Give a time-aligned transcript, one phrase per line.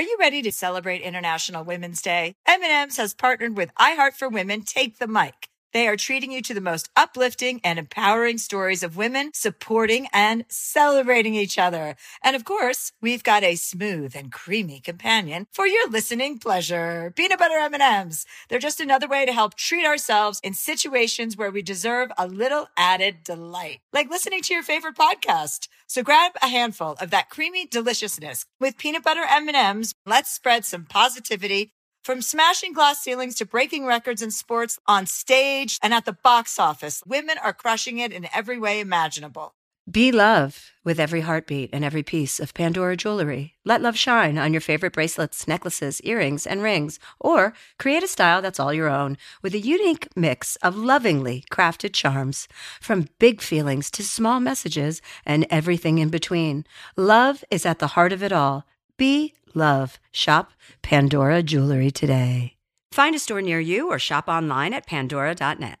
[0.00, 2.34] Are you ready to celebrate International Women's Day?
[2.46, 5.50] M&M's has partnered with iHeart for Women Take the Mic.
[5.74, 10.46] They are treating you to the most uplifting and empowering stories of women supporting and
[10.48, 11.96] celebrating each other.
[12.24, 17.12] And of course, we've got a smooth and creamy companion for your listening pleasure.
[17.14, 18.24] Peanut butter M&Ms.
[18.48, 22.68] They're just another way to help treat ourselves in situations where we deserve a little
[22.74, 25.68] added delight, like listening to your favorite podcast.
[25.90, 29.92] So grab a handful of that creamy deliciousness with peanut butter M&Ms.
[30.06, 31.72] Let's spread some positivity
[32.04, 36.60] from smashing glass ceilings to breaking records in sports, on stage, and at the box
[36.60, 39.52] office, women are crushing it in every way imaginable.
[39.90, 43.54] Be love with every heartbeat and every piece of Pandora jewelry.
[43.64, 48.40] Let love shine on your favorite bracelets, necklaces, earrings, and rings, or create a style
[48.40, 52.46] that's all your own with a unique mix of lovingly crafted charms.
[52.80, 58.12] From big feelings to small messages and everything in between, love is at the heart
[58.12, 58.66] of it all.
[58.96, 59.98] Be love.
[60.12, 60.52] Shop
[60.82, 62.54] Pandora Jewelry today.
[62.92, 65.80] Find a store near you or shop online at pandora.net.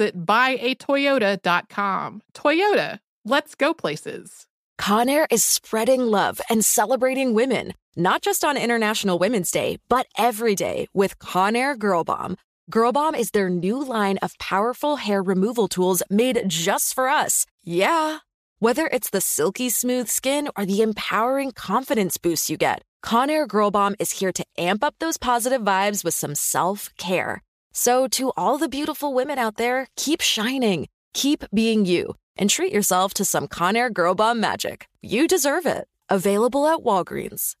[0.00, 2.22] buyatoyota.com.
[2.34, 4.46] Toyota, let's go places.
[4.80, 10.54] Conair is spreading love and celebrating women, not just on International Women's Day, but every
[10.54, 12.36] day with Conair Girl Bomb.
[12.70, 17.46] Girl Bomb is their new line of powerful hair removal tools made just for us.
[17.62, 18.18] Yeah.
[18.58, 23.70] Whether it's the silky smooth skin or the empowering confidence boost you get, Conair Girl
[23.70, 27.42] Bomb is here to amp up those positive vibes with some self care.
[27.72, 32.72] So, to all the beautiful women out there, keep shining, keep being you, and treat
[32.72, 34.88] yourself to some Conair Girl Bomb magic.
[35.00, 35.88] You deserve it.
[36.10, 37.54] Available at Walgreens.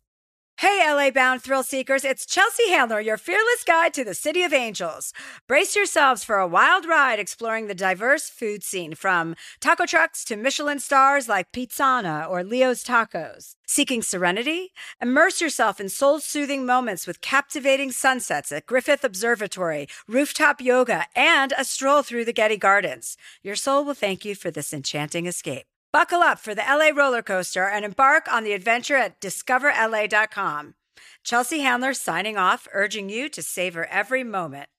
[0.62, 4.52] Hey, LA bound thrill seekers, it's Chelsea Handler, your fearless guide to the City of
[4.52, 5.12] Angels.
[5.48, 10.36] Brace yourselves for a wild ride exploring the diverse food scene from taco trucks to
[10.36, 13.56] Michelin stars like Pizzana or Leo's Tacos.
[13.66, 14.72] Seeking serenity?
[15.00, 21.52] Immerse yourself in soul soothing moments with captivating sunsets at Griffith Observatory, rooftop yoga, and
[21.58, 23.16] a stroll through the Getty Gardens.
[23.42, 25.66] Your soul will thank you for this enchanting escape.
[25.92, 30.74] Buckle up for the LA roller coaster and embark on the adventure at discoverla.com.
[31.22, 34.70] Chelsea Handler signing off, urging you to savor every moment.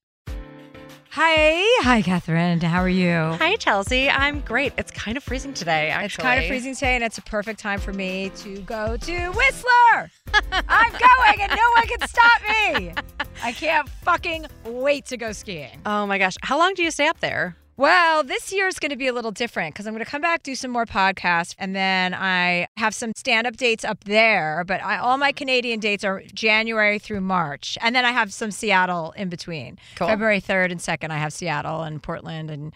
[1.11, 1.61] Hi.
[1.83, 2.59] Hi, Catherine.
[2.61, 3.13] How are you?
[3.13, 4.09] Hi, Chelsea.
[4.09, 4.73] I'm great.
[4.75, 6.05] It's kind of freezing today, actually.
[6.05, 9.29] It's kind of freezing today, and it's a perfect time for me to go to
[9.29, 10.09] Whistler.
[10.67, 12.93] I'm going, and no one can stop me.
[13.43, 15.79] I can't fucking wait to go skiing.
[15.85, 16.33] Oh my gosh.
[16.41, 17.55] How long do you stay up there?
[17.75, 20.21] Well, this year is going to be a little different because I'm going to come
[20.21, 24.63] back, do some more podcasts, and then I have some stand up dates up there.
[24.67, 27.75] But I, all my Canadian dates are January through March.
[27.81, 29.79] And then I have some Seattle in between.
[29.95, 30.07] Cool.
[30.07, 32.51] February 3rd and 2nd, I have Seattle and Portland.
[32.51, 32.73] and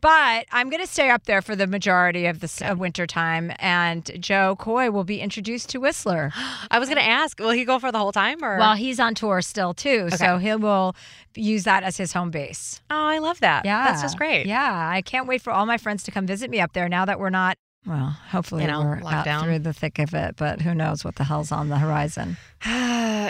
[0.00, 3.52] But I'm going to stay up there for the majority of the uh, winter time.
[3.60, 6.32] And Jo Koy will be introduced to Whistler.
[6.72, 8.58] I was going to ask, will he go for the whole time or?
[8.58, 10.10] Well, he's on tour still, too.
[10.10, 10.96] So he will
[11.34, 12.80] use that as his home base.
[12.90, 13.64] oh, I love that.
[13.64, 13.84] Yeah.
[13.84, 14.46] That's just great.
[14.46, 14.88] Yeah.
[14.92, 17.18] I can't wait for all my friends to come visit me up there now that
[17.20, 19.44] we're not, well, hopefully You know, we're locked out down.
[19.44, 22.36] through the thick of it, but who knows what the hell's on the horizon.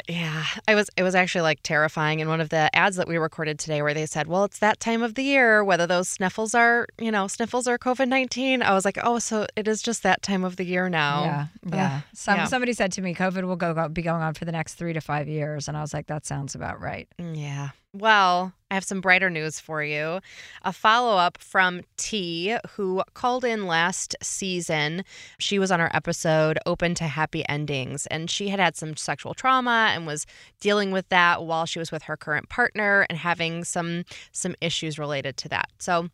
[0.09, 0.45] yeah.
[0.67, 3.59] I was it was actually like terrifying in one of the ads that we recorded
[3.59, 6.87] today where they said, "Well, it's that time of the year, whether those sniffles are,
[6.99, 10.43] you know, sniffles or COVID-19." I was like, "Oh, so it is just that time
[10.45, 11.47] of the year now." Yeah.
[11.67, 12.01] Ugh, Yeah.
[12.13, 12.45] Some, yeah.
[12.47, 14.93] Somebody said to me, COVID will go, go be going on for the next three
[14.93, 15.69] to five years.
[15.69, 17.09] And I was like, that sounds about right.
[17.21, 17.69] Mm, yeah.
[17.93, 20.21] Well, I have some brighter news for you.
[20.63, 25.05] A follow up from T, who called in last season.
[25.41, 29.35] She was on our episode Open to Happy Endings, and she had had some sexual
[29.35, 30.25] trauma and was
[30.61, 34.97] dealing with that while she was with her current partner and having some some issues
[34.97, 35.69] related to that.
[35.81, 36.11] So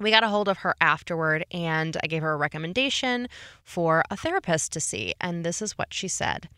[0.00, 3.28] we got a hold of her afterward and I gave her a recommendation
[3.62, 5.14] for a therapist to see.
[5.20, 6.48] And this is what she said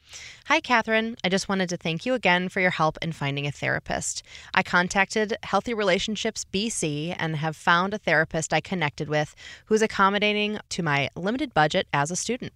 [0.46, 1.16] Hi, Catherine.
[1.24, 4.22] I just wanted to thank you again for your help in finding a therapist.
[4.54, 9.34] I contacted Healthy Relationships BC and have found a therapist I connected with
[9.66, 12.52] who's accommodating to my limited budget as a student.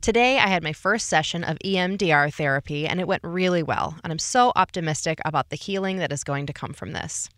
[0.00, 3.96] Today, I had my first session of EMDR therapy and it went really well.
[4.02, 7.28] And I'm so optimistic about the healing that is going to come from this.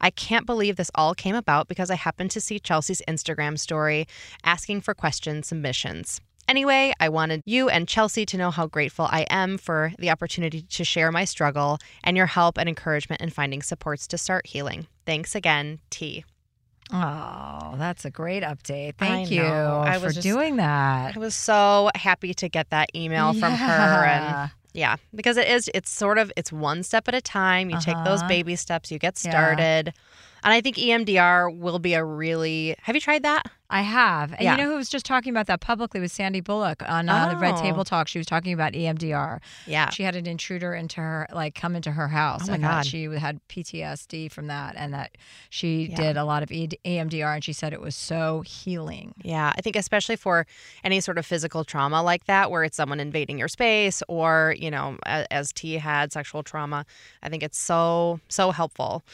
[0.00, 4.06] I can't believe this all came about because I happened to see Chelsea's Instagram story
[4.44, 6.20] asking for question submissions.
[6.48, 10.62] Anyway, I wanted you and Chelsea to know how grateful I am for the opportunity
[10.62, 14.86] to share my struggle and your help and encouragement in finding supports to start healing.
[15.04, 16.24] Thanks again, T.
[16.90, 18.94] Oh, that's a great update.
[18.96, 19.82] Thank I you know.
[19.84, 21.16] I for was just- doing that.
[21.16, 24.90] I was so happy to get that email from her and Yeah.
[24.90, 27.70] yeah, because it is it's sort of it's one step at a time.
[27.70, 28.28] You take those Uh-huh.
[28.28, 29.30] baby steps, you get Yeah.
[29.30, 29.92] started.
[30.44, 33.46] And I think EMDR will be a really Have you tried that?
[33.70, 34.32] I have.
[34.32, 34.52] And Yeah.
[34.52, 37.36] you know who was just talking about that publicly was Sandy Bullock on uh, the
[37.36, 37.60] Red Oh.
[37.60, 38.08] Table Talk.
[38.08, 39.40] She was talking about EMDR.
[39.66, 39.90] Yeah.
[39.90, 42.44] She had an intruder into her, like, come into her house.
[42.44, 42.86] Oh my and that God.
[42.86, 45.18] she had PTSD from that, and that
[45.50, 45.96] she Yeah.
[45.96, 49.14] did a lot of EMDR, and she said it was so healing.
[49.22, 50.46] Yeah, I think especially for
[50.82, 54.70] any sort of physical trauma like that, where it's someone invading your space or, you
[54.70, 56.86] know, as T had sexual trauma,
[57.22, 59.04] I think it's so, so helpful.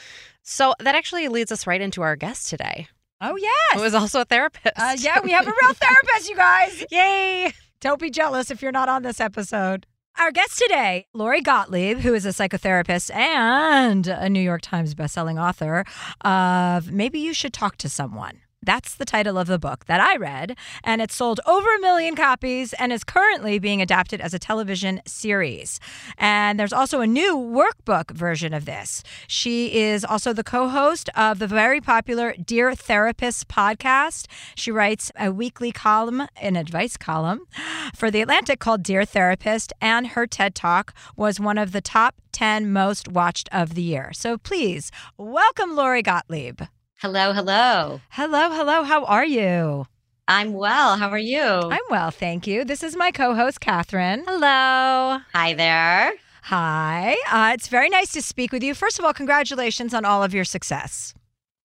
[0.42, 2.86] So that actually leads us right into our guest today,
[3.26, 3.78] Oh, yes.
[3.80, 4.74] who is also a therapist.
[4.76, 6.84] Uh, yeah, we have a real therapist, you guys.
[6.90, 7.52] Yay!
[7.80, 9.86] Don't be jealous if you're not on this episode.
[10.18, 15.42] Our guest today, Lori Gottlieb, who is a psychotherapist and a New York Times bestselling
[15.42, 15.84] author
[16.20, 18.40] of Maybe You Should Talk to Someone.
[18.64, 22.16] That's the title of the book that I read, and it sold over a million
[22.16, 25.78] copies and is currently being adapted as a television series.
[26.16, 29.02] And there's also a new workbook version of this.
[29.26, 34.26] She is also the co host of the very popular Dear Therapist podcast.
[34.54, 37.46] She writes a weekly column, an advice column
[37.94, 42.14] for The Atlantic called Dear Therapist, and her TED Talk was one of the top
[42.32, 44.10] 10 most watched of the year.
[44.12, 46.62] So please welcome Lori Gottlieb.
[47.04, 48.00] Hello, hello.
[48.08, 48.82] Hello, hello.
[48.82, 49.86] How are you?
[50.26, 50.96] I'm well.
[50.96, 51.42] How are you?
[51.42, 52.64] I'm well, thank you.
[52.64, 54.24] This is my co host, Catherine.
[54.26, 55.18] Hello.
[55.34, 56.14] Hi there.
[56.44, 57.14] Hi.
[57.30, 58.72] Uh, it's very nice to speak with you.
[58.72, 61.12] First of all, congratulations on all of your success.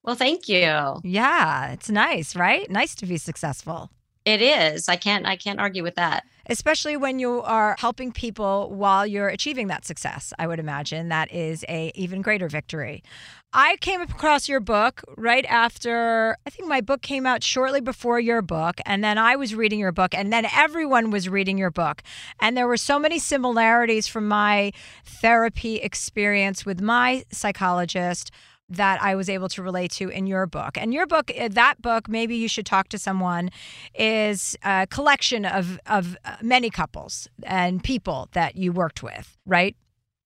[0.04, 1.00] Well, thank you.
[1.06, 2.70] Yeah, it's nice, right?
[2.70, 3.92] Nice to be successful.
[4.26, 4.90] It is.
[4.90, 6.26] I can't I can't argue with that.
[6.50, 11.10] Especially when you are helping people while you're achieving that success i would imagine.
[11.10, 13.04] That is a even greater victory.
[13.52, 18.20] I came across your book right after i think my book came out shortly before
[18.20, 21.72] your book and then i was reading your book and then everyone was reading your
[21.72, 22.02] book.
[22.40, 24.72] And there were so many similarities from my
[25.06, 28.32] therapy experience with my psychologist
[28.70, 30.78] that I was able to relate to in your book.
[30.78, 33.50] And your book, uh, that book, maybe you should talk to someone,
[33.96, 39.76] is a collection of of uh, many couples and people that you worked with, right?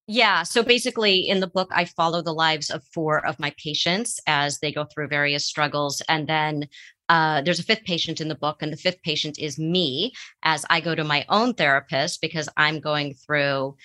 [0.07, 0.43] Yeah.
[0.43, 4.59] So basically, in the book, I follow the lives of four of my patients as
[4.59, 6.01] they go through various struggles.
[6.09, 6.67] And then
[7.07, 10.11] uh, there's a fifth patient in the book, and the fifth patient is me
[10.43, 13.75] as I go to my own therapist because I'm going through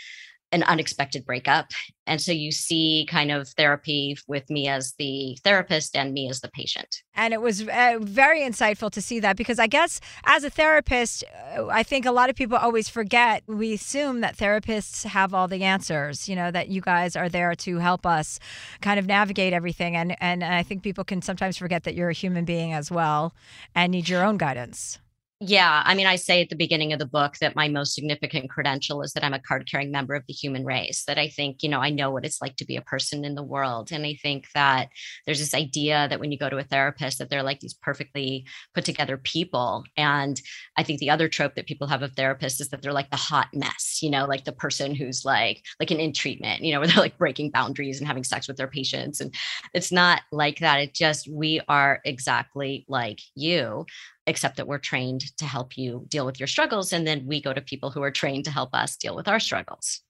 [0.52, 1.70] an unexpected breakup.
[2.06, 6.40] And so you see kind of therapy with me as the therapist and me as
[6.40, 7.02] the patient.
[7.14, 11.24] And it was uh, very insightful to see that because I guess as a therapist,
[11.56, 13.42] uh, I think a lot of people always forget.
[13.46, 17.54] We assume that therapists have all the answers, you know, that you guys are there
[17.56, 18.38] to help us
[18.80, 19.96] kind of navigate everything.
[19.96, 23.34] And, and I think people can sometimes forget that you're a human being as well
[23.74, 24.98] and need your own guidance.
[25.40, 28.50] Yeah, I mean, I say at the beginning of the book that my most significant
[28.50, 31.62] credential is that I'm a card carrying member of the human race, that I think,
[31.62, 33.92] you know, I know what it's like to be a person in the world.
[33.92, 34.88] And I think that
[35.26, 38.46] there's this idea that when you go to a therapist, that they're like these perfectly
[38.74, 39.84] put together people.
[39.96, 40.40] And
[40.76, 43.16] I think the other trope that people have of therapists is that they're like the
[43.16, 46.80] hot mess, you know, like the person who's like, like an in treatment, you know,
[46.80, 49.20] where they're like breaking boundaries and having sex with their patients.
[49.20, 49.32] And
[49.72, 50.80] it's not like that.
[50.80, 53.86] It just, we are exactly like you
[54.28, 56.92] except that we're trained to help you deal with your struggles.
[56.92, 59.40] And then we go to people who are trained to help us deal with our
[59.40, 60.02] struggles.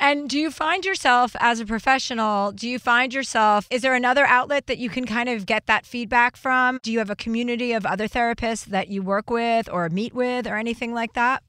[0.00, 4.24] And do you find yourself as a professional, do you find yourself, is there another
[4.24, 6.80] outlet that you can kind of get that feedback from?
[6.82, 10.46] Do you have a community of other therapists that you work with or meet with
[10.46, 11.42] or anything like that?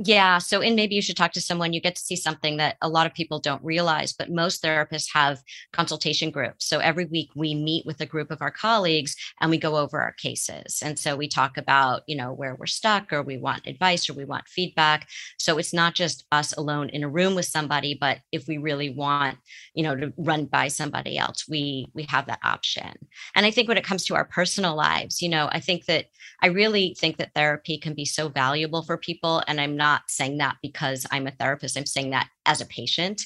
[0.00, 0.38] Yeah.
[0.38, 1.72] So, and maybe you should talk to someone.
[1.72, 5.08] You get to see something that a lot of people don't realize, but most therapists
[5.12, 6.66] have consultation groups.
[6.68, 10.00] So, every week we meet with a group of our colleagues and we go over
[10.00, 10.80] our cases.
[10.84, 14.12] And so, we talk about, you know, where we're stuck or we want advice or
[14.14, 15.08] we want feedback.
[15.36, 18.90] So, it's not just us alone in a room with somebody, but if we really
[18.90, 19.38] want,
[19.74, 22.94] you know, to run by somebody else, we we have that option.
[23.34, 26.06] And I think when it comes to our personal lives, you know, I think that
[26.42, 29.42] I really think that therapy can be so valuable for people.
[29.48, 33.22] And I'm not saying that because I'm a therapist, I'm saying that as a patient,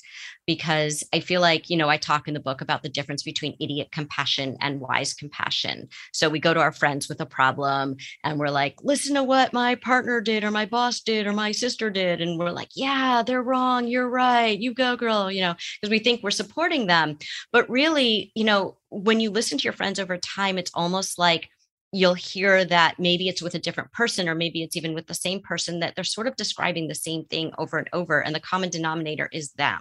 [0.46, 3.56] because I feel like, you know, I talk in the book about the difference between
[3.60, 5.88] idiot compassion and wise compassion.
[6.12, 9.52] So we go to our friends with a problem and we're like, listen to what
[9.52, 12.20] my partner did or my boss did or my sister did.
[12.20, 13.86] And we're like, yeah, they're wrong.
[13.86, 14.58] You're right.
[14.58, 17.18] You go, girl, you know, because we think we're supporting them.
[17.52, 21.48] But really, you know, when you listen to your friends over time, it's almost like,
[21.92, 25.14] you'll hear that maybe it's with a different person or maybe it's even with the
[25.14, 28.40] same person that they're sort of describing the same thing over and over and the
[28.40, 29.80] common denominator is them.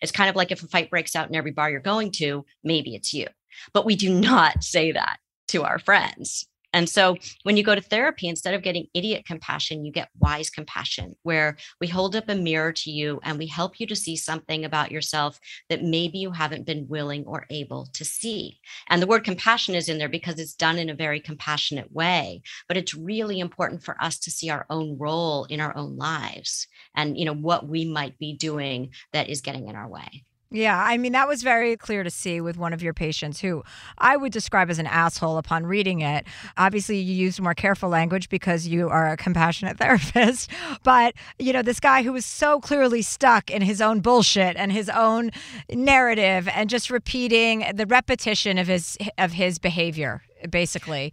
[0.00, 2.44] It's kind of like if a fight breaks out in every bar you're going to
[2.62, 3.26] maybe it's you.
[3.72, 7.80] But we do not say that to our friends and so when you go to
[7.80, 12.34] therapy, instead of getting idiot compassion, you get wise compassion, where we hold up a
[12.34, 16.30] mirror to you and we help you to see something about yourself that maybe you
[16.30, 18.58] haven't been willing or able to see.
[18.88, 22.42] And the word compassion is in there because it's done in a very compassionate way.
[22.66, 26.66] But it's really important for us to see our own role in our own lives
[26.94, 30.24] and you know what we might be doing that is getting in our way.
[30.50, 33.62] Yeah, I mean, that was very clear to see with one of your patients who
[33.98, 36.24] I would describe as an asshole upon reading it.
[36.56, 40.50] Obviously, you used more careful language because you are a compassionate therapist.
[40.84, 44.72] But, you know, this guy who was so clearly stuck in his own bullshit and
[44.72, 45.32] his own
[45.70, 51.12] narrative and just repeating the repetition of his of his behavior, basically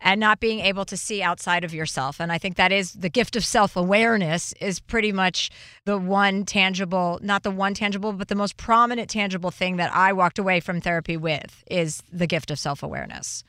[0.00, 2.20] and not being able to see outside of yourself.
[2.20, 5.50] And I think that is the gift of self awareness, is pretty much
[5.84, 10.12] the one tangible, not the one tangible, but the most prominent tangible thing that I
[10.12, 13.44] walked away from therapy with is the gift of self awareness.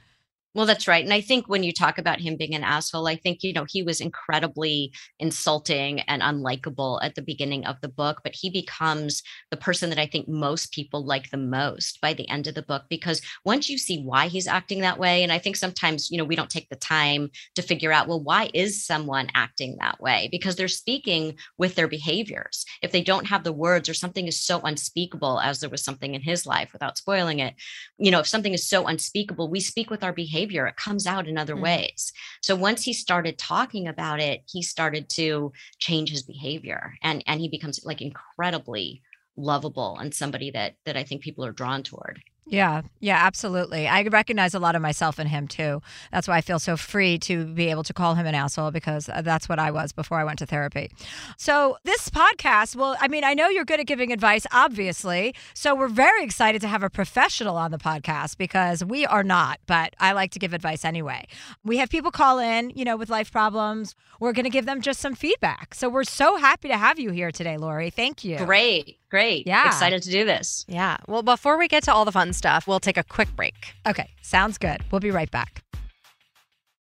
[0.54, 1.04] Well, that's right.
[1.04, 3.66] And I think when you talk about him being an asshole, I think, you know,
[3.70, 9.24] he was incredibly insulting and unlikable at the beginning of the book, but he becomes
[9.50, 12.64] the person that I think most people like the most by the end of the
[12.64, 16.18] book because once you see why he's acting that way, and I think sometimes, you
[16.18, 20.02] know, we don't take the time to figure out, well, why is someone acting that
[20.02, 20.28] way?
[20.32, 22.66] Because they're speaking with their behaviors.
[22.82, 26.14] If they don't have the words or something is so unspeakable, as there was something
[26.14, 27.56] in his life without spoiling it,
[27.98, 31.06] you know, if something is so unspeakable, we speak with our behavior behavior it comes
[31.06, 31.64] out in other mm-hmm.
[31.64, 37.24] ways so once he started talking about it he started to change his behavior and
[37.28, 39.02] and he becomes like incredibly
[39.38, 43.88] lovable and somebody that that i think people are drawn toward yeah, yeah, absolutely.
[43.88, 45.82] I recognize a lot of myself in him too.
[46.12, 49.08] That's why I feel so free to be able to call him an asshole because
[49.10, 50.92] uh, that's what I was before I went to therapy.
[51.38, 55.36] So, this podcast, well, I mean, I know you're good at giving advice, obviously.
[55.54, 59.60] So, we're very excited to have a professional on the podcast because we are not,
[59.68, 61.28] but I like to give advice anyway.
[61.64, 63.96] We have people call in, you know, with life problems.
[64.20, 65.76] We're going to give them just some feedback.
[65.76, 67.92] So, we're so happy to have you here today, Lori.
[67.92, 68.38] Thank you.
[68.38, 68.98] Great.
[69.12, 69.46] Great.
[69.46, 69.68] Yeah.
[69.68, 70.66] Excited to do this.
[70.68, 70.98] Yeah.
[71.06, 73.74] Well, before we get to all the fun stuff, we'll take a quick break.
[73.86, 74.10] Okay.
[74.22, 74.82] Sounds good.
[74.90, 75.64] We'll be right back.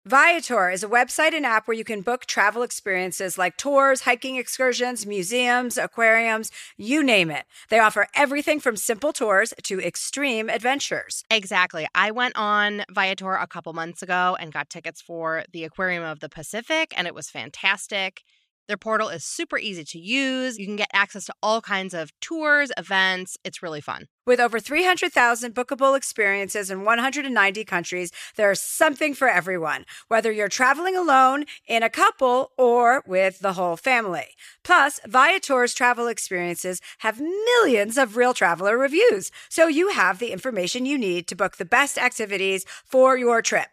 [0.06, 4.36] Viator is a website and app where you can book travel experiences like tours, hiking
[4.36, 7.46] excursions, museums, aquariums, you name it.
[7.70, 11.24] They offer everything from simple tours to extreme adventures.
[11.32, 11.88] Exactly.
[11.96, 16.20] I went on Viator a couple months ago and got tickets for the Aquarium of
[16.20, 18.24] the Pacific, and it was fantastic.
[18.68, 20.58] Their portal is super easy to use.
[20.58, 23.38] You can get access to all kinds of tours, events.
[23.44, 24.08] It's really fun.
[24.26, 30.96] With over 300,000 bookable experiences in 190 countries, there's something for everyone, whether you're traveling
[30.96, 34.28] alone, in a couple, or with the whole family.
[34.64, 40.86] Plus, Viator's travel experiences have millions of real traveler reviews, so you have the information
[40.86, 43.73] you need to book the best activities for your trip.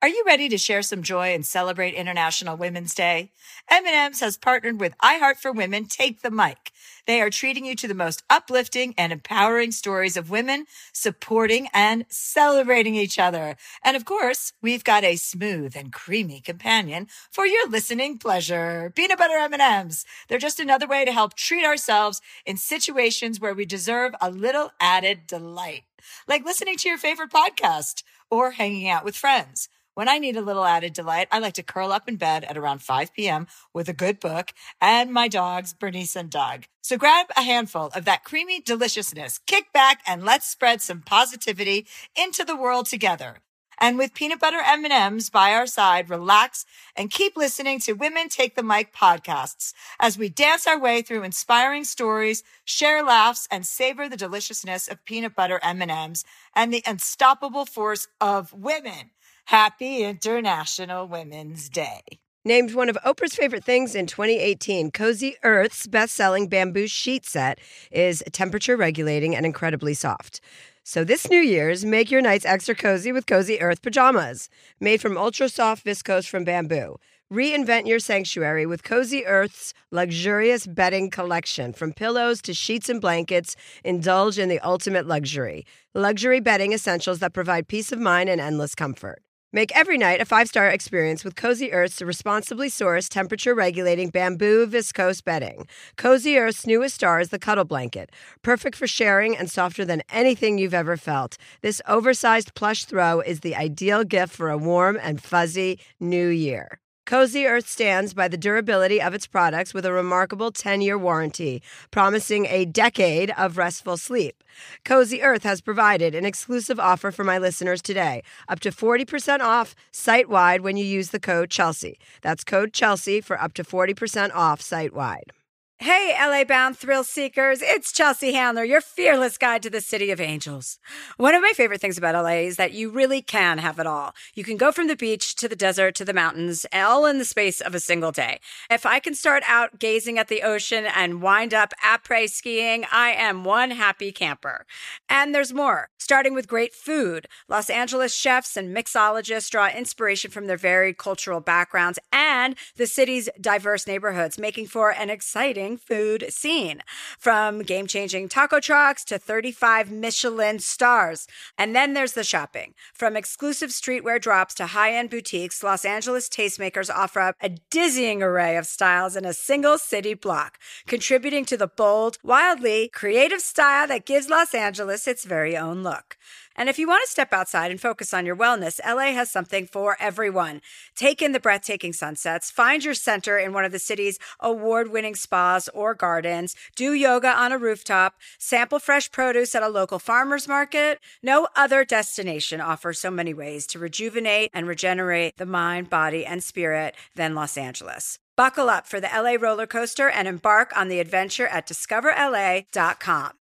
[0.00, 3.32] Are you ready to share some joy and celebrate International Women's Day?
[3.68, 6.70] M&M's has partnered with iHeart for Women Take the Mic.
[7.08, 12.04] They are treating you to the most uplifting and empowering stories of women supporting and
[12.08, 13.56] celebrating each other.
[13.82, 18.92] And of course, we've got a smooth and creamy companion for your listening pleasure.
[18.94, 20.04] Peanut butter M&Ms.
[20.28, 24.70] They're just another way to help treat ourselves in situations where we deserve a little
[24.80, 25.82] added delight,
[26.28, 29.68] like listening to your favorite podcast or hanging out with friends.
[29.98, 32.56] When I need a little added delight, I like to curl up in bed at
[32.56, 33.48] around 5 p.m.
[33.74, 36.66] with a good book and my dogs, Bernice and Doug.
[36.82, 41.84] So grab a handful of that creamy deliciousness, kick back, and let's spread some positivity
[42.14, 43.38] into the world together.
[43.80, 46.64] And with peanut butter M&Ms by our side, relax
[46.94, 51.24] and keep listening to Women Take the Mic podcasts as we dance our way through
[51.24, 56.24] inspiring stories, share laughs, and savor the deliciousness of peanut butter M&Ms
[56.54, 59.10] and the unstoppable force of women.
[59.48, 62.02] Happy International Women's Day.
[62.44, 67.58] Named one of Oprah's favorite things in 2018, Cozy Earth's best selling bamboo sheet set
[67.90, 70.42] is temperature regulating and incredibly soft.
[70.82, 74.50] So this New Year's, make your nights extra cozy with Cozy Earth pajamas,
[74.80, 76.96] made from ultra soft viscose from bamboo.
[77.32, 81.72] Reinvent your sanctuary with Cozy Earth's luxurious bedding collection.
[81.72, 85.64] From pillows to sheets and blankets, indulge in the ultimate luxury.
[85.94, 89.22] Luxury bedding essentials that provide peace of mind and endless comfort.
[89.50, 94.66] Make every night a five star experience with Cozy Earth's responsibly sourced, temperature regulating bamboo
[94.66, 95.66] viscose bedding.
[95.96, 98.12] Cozy Earth's newest star is the Cuddle Blanket,
[98.42, 101.38] perfect for sharing and softer than anything you've ever felt.
[101.62, 106.78] This oversized plush throw is the ideal gift for a warm and fuzzy new year.
[107.08, 111.62] Cozy Earth stands by the durability of its products with a remarkable 10 year warranty,
[111.90, 114.44] promising a decade of restful sleep.
[114.84, 119.74] Cozy Earth has provided an exclusive offer for my listeners today up to 40% off
[119.90, 121.98] site wide when you use the code Chelsea.
[122.20, 125.32] That's code Chelsea for up to 40% off site wide.
[125.80, 130.20] Hey, LA bound thrill seekers, it's Chelsea Handler, your fearless guide to the city of
[130.20, 130.80] angels.
[131.18, 134.12] One of my favorite things about LA is that you really can have it all.
[134.34, 137.24] You can go from the beach to the desert to the mountains, all in the
[137.24, 138.40] space of a single day.
[138.68, 143.10] If I can start out gazing at the ocean and wind up après skiing, I
[143.10, 144.66] am one happy camper.
[145.08, 147.28] And there's more, starting with great food.
[147.48, 153.28] Los Angeles chefs and mixologists draw inspiration from their varied cultural backgrounds and the city's
[153.40, 156.82] diverse neighborhoods, making for an exciting food scene
[157.18, 161.26] from game changing taco trucks to 35 Michelin stars.
[161.56, 162.74] And then there's the shopping.
[162.94, 168.22] From exclusive streetwear drops to high end boutiques, Los Angeles tastemakers offer up a dizzying
[168.22, 173.86] array of styles in a single city block, contributing to the bold, wildly creative style
[173.88, 176.16] that gives Los Angeles its very own look.
[176.58, 179.64] And if you want to step outside and focus on your wellness, LA has something
[179.64, 180.60] for everyone.
[180.96, 185.14] Take in the breathtaking sunsets, find your center in one of the city's award winning
[185.14, 190.48] spas or gardens, do yoga on a rooftop, sample fresh produce at a local farmer's
[190.48, 190.98] market.
[191.22, 196.42] No other destination offers so many ways to rejuvenate and regenerate the mind, body, and
[196.42, 198.18] spirit than Los Angeles.
[198.36, 203.32] Buckle up for the LA roller coaster and embark on the adventure at discoverla.com.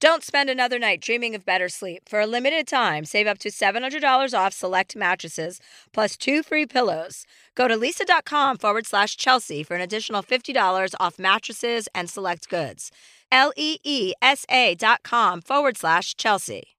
[0.00, 2.08] Don't spend another night dreaming of better sleep.
[2.08, 5.58] For a limited time, save up to $700 off select mattresses
[5.92, 7.24] plus two free pillows.
[7.56, 12.92] Go to leesa.com forward slash Chelsea for an additional $50 off mattresses and select goods.
[13.32, 16.76] L E E S A dot com forward slash Chelsea.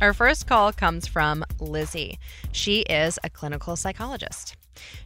[0.00, 2.18] Our first call comes from Lizzie.
[2.52, 4.56] She is a clinical psychologist.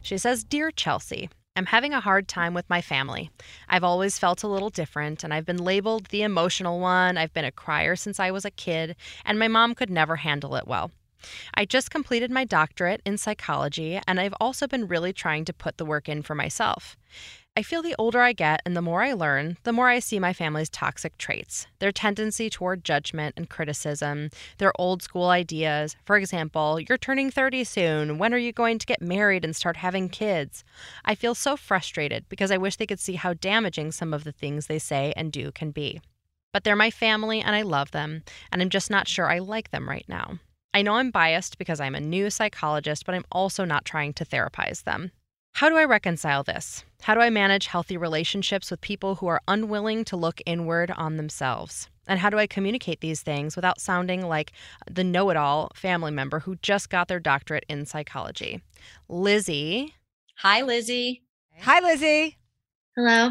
[0.01, 3.31] She says, Dear Chelsea, I'm having a hard time with my family.
[3.69, 7.17] I've always felt a little different, and I've been labeled the emotional one.
[7.17, 10.57] I've been a crier since I was a kid, and my mom could never handle
[10.57, 10.91] it well.
[11.53, 15.77] I just completed my doctorate in psychology, and I've also been really trying to put
[15.77, 16.97] the work in for myself.
[17.57, 20.19] I feel the older I get and the more I learn, the more I see
[20.19, 25.95] my family's toxic traits, their tendency toward judgment and criticism, their old school ideas.
[26.03, 28.17] For example, you're turning 30 soon.
[28.17, 30.65] When are you going to get married and start having kids?
[31.05, 34.33] I feel so frustrated because I wish they could see how damaging some of the
[34.33, 36.01] things they say and do can be.
[36.51, 39.71] But they're my family and I love them, and I'm just not sure I like
[39.71, 40.39] them right now.
[40.73, 44.25] I know I'm biased because I'm a new psychologist, but I'm also not trying to
[44.25, 45.11] therapize them.
[45.55, 46.83] How do I reconcile this?
[47.01, 51.15] How do I manage healthy relationships with people who are unwilling to look inward on
[51.15, 51.89] themselves?
[52.07, 54.51] And how do I communicate these things without sounding like
[54.91, 58.59] the know it all family member who just got their doctorate in psychology?
[59.07, 59.95] Lizzie.
[60.39, 61.23] Hi, Lizzie.
[61.61, 62.37] Hi, Lizzie.
[62.97, 63.29] Hello.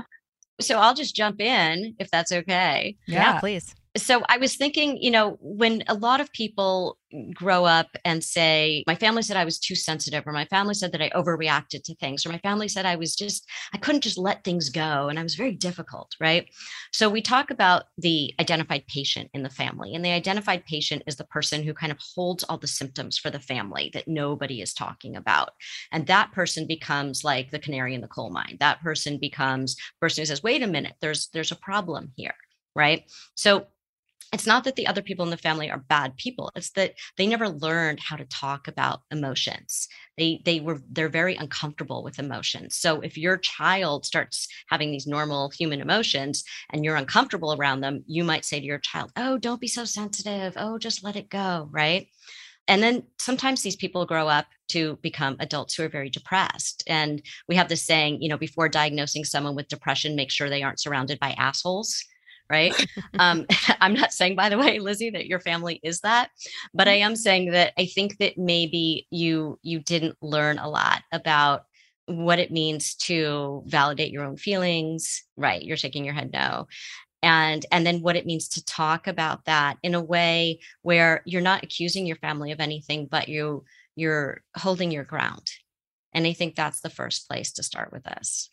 [0.63, 2.97] So I'll just jump in if that's okay.
[3.07, 3.75] Yeah, please.
[3.97, 6.99] So I was thinking, you know, when a lot of people
[7.33, 10.91] grow up and say, my family said I was too sensitive, or my family said
[10.93, 14.19] that I overreacted to things, or my family said I was just, I couldn't just
[14.19, 16.49] let things go and I was very difficult, right?
[16.93, 21.15] So we talk about the identified patient in the family, and the identified patient is
[21.15, 24.75] the person who kind of holds all the symptoms for the family that nobody is
[24.75, 25.51] talking about.
[25.93, 28.57] And that person becomes like the canary in the coal mine.
[28.59, 32.35] That person becomes person who says, wait a minute, there's there's a problem here,
[32.75, 33.05] right?
[33.37, 33.69] So
[34.35, 37.27] it's not that the other people in the family are bad people it's that they
[37.27, 39.89] never learned how to talk about emotions.
[40.19, 42.77] They they were they're very uncomfortable with emotions.
[42.77, 48.05] So if your child starts having these normal human emotions and you're uncomfortable around them
[48.07, 50.55] you might say to your child oh don't be so sensitive.
[50.57, 52.09] Oh just let it go right?
[52.67, 56.83] And then sometimes these people grow up to become adults who are very depressed.
[56.87, 60.63] And we have this saying you know before diagnosing someone with depression make sure they
[60.63, 62.05] aren't surrounded by assholes
[62.51, 62.75] right?
[63.19, 63.47] um,
[63.81, 66.31] I'm not saying, by the way, Lizzie, that your family is that,
[66.73, 67.07] but I mm-hmm.
[67.07, 71.65] am saying that I think that maybe you you didn't learn a lot about
[72.07, 75.25] what it means to validate your own feelings.
[75.37, 75.63] Right?
[75.63, 76.69] You're shaking your head no.
[77.23, 81.41] And, and then what it means to talk about that in a way where you're
[81.41, 83.65] not accusing your family of anything, but you
[83.97, 85.51] you're holding your ground.
[86.13, 88.51] And I think that's the first place to start with this.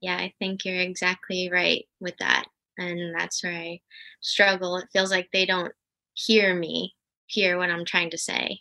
[0.00, 2.44] Yeah, I think you're exactly right with that
[2.78, 3.80] and that's where I
[4.20, 4.76] struggle.
[4.76, 5.72] It feels like they don't
[6.14, 6.94] hear me,
[7.26, 8.60] hear what I'm trying to say.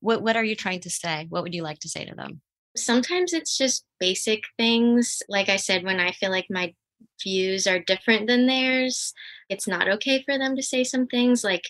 [0.00, 1.26] What what are you trying to say?
[1.28, 2.40] What would you like to say to them?
[2.76, 5.22] Sometimes it's just basic things.
[5.28, 6.74] Like I said, when I feel like my
[7.22, 9.12] views are different than theirs,
[9.48, 11.64] it's not okay for them to say some things like,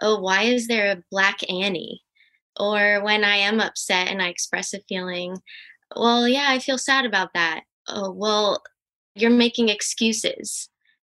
[0.00, 2.02] oh, why is there a black Annie?
[2.58, 5.38] Or when I am upset and I express a feeling,
[5.96, 7.62] well, yeah, I feel sad about that.
[7.88, 8.62] Oh, well,
[9.14, 10.68] you're making excuses.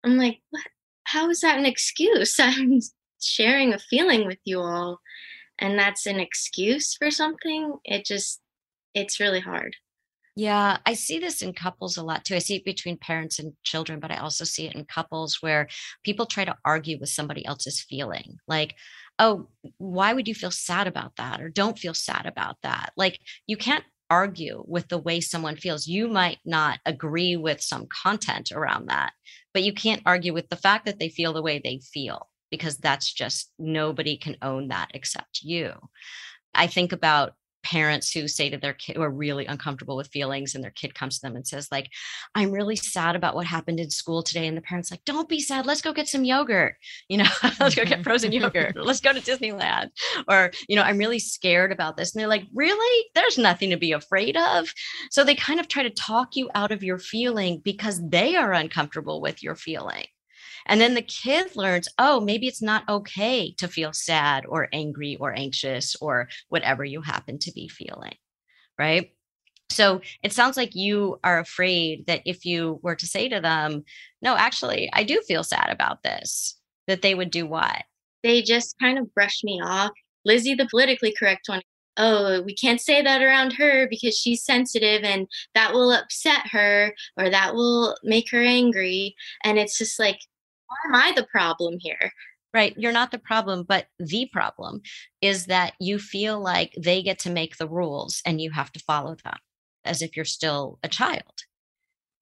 [0.07, 0.62] I'm like, what?
[1.05, 2.37] How is that an excuse?
[2.40, 2.81] I'm
[3.21, 5.01] sharing a feeling with you all,
[5.59, 7.77] and that's an excuse for something.
[7.85, 8.40] It just,
[8.95, 9.77] it's really hard.
[10.38, 12.35] Yeah, I see this in couples a lot too.
[12.35, 15.66] I see it between parents and children, but I also see it in couples where
[16.05, 18.37] people try to argue with somebody else's feeling.
[18.47, 18.75] Like,
[19.19, 21.40] oh, why would you feel sad about that?
[21.40, 22.92] Or don't feel sad about that.
[22.99, 25.87] Like, you can't argue with the way someone feels.
[25.87, 29.12] You might not agree with some content around that,
[29.53, 32.77] but you can't argue with the fact that they feel the way they feel because
[32.79, 35.73] that's just nobody can own that except you.
[36.55, 37.35] I think about
[37.66, 40.94] parents who say to their kid who are really uncomfortable with feelings and their kid
[40.94, 41.90] comes to them and says like
[42.35, 45.40] i'm really sad about what happened in school today and the parents like don't be
[45.40, 46.74] sad let's go get some yogurt.
[47.09, 48.02] You know let's go get mm-hmm.
[48.02, 49.90] frozen yogurt let's go to disneyland
[50.29, 53.07] or you know i'm really scared about this and they're like really?
[53.14, 54.72] There's nothing to be afraid of.
[55.11, 58.52] So they kind of try to talk you out of your feeling because they are
[58.52, 60.07] uncomfortable with your feeling
[60.66, 65.16] and then the kid learns, oh, maybe it's not okay to feel sad or angry
[65.16, 68.14] or anxious or whatever you happen to be feeling.
[68.79, 69.12] Right.
[69.70, 73.85] So it sounds like you are afraid that if you were to say to them,
[74.22, 77.83] no, actually, I do feel sad about this, that they would do what?
[78.22, 79.90] They just kind of brush me off.
[80.24, 81.62] Lizzie, the politically correct one,
[81.96, 86.94] oh, we can't say that around her because she's sensitive and that will upset her
[87.16, 89.14] or that will make her angry.
[89.42, 90.18] And it's just like,
[90.87, 92.11] am I the problem here?
[92.55, 92.74] Right.
[92.79, 94.81] You're not the problem, but the problem
[95.20, 98.81] is that you feel like they get to make the rules and you have to
[98.81, 99.37] follow them
[99.85, 101.44] as if you're still a child.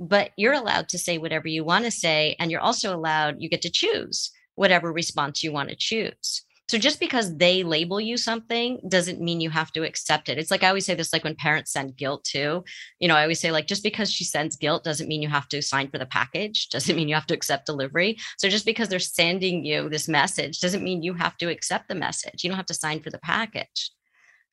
[0.01, 2.35] But you're allowed to say whatever you want to say.
[2.41, 6.45] And you're also allowed, you get to choose whatever response you want to choose.
[6.69, 10.39] So just because they label you something doesn't mean you have to accept it.
[10.39, 12.65] It's like I always say this like when parents send guilt too.
[12.99, 15.49] You know, I always say like just because she sends guilt doesn't mean you have
[15.49, 18.17] to sign for the package, doesn't mean you have to accept delivery.
[18.39, 21.95] So just because they're sending you this message doesn't mean you have to accept the
[21.95, 22.43] message.
[22.43, 23.91] You don't have to sign for the package.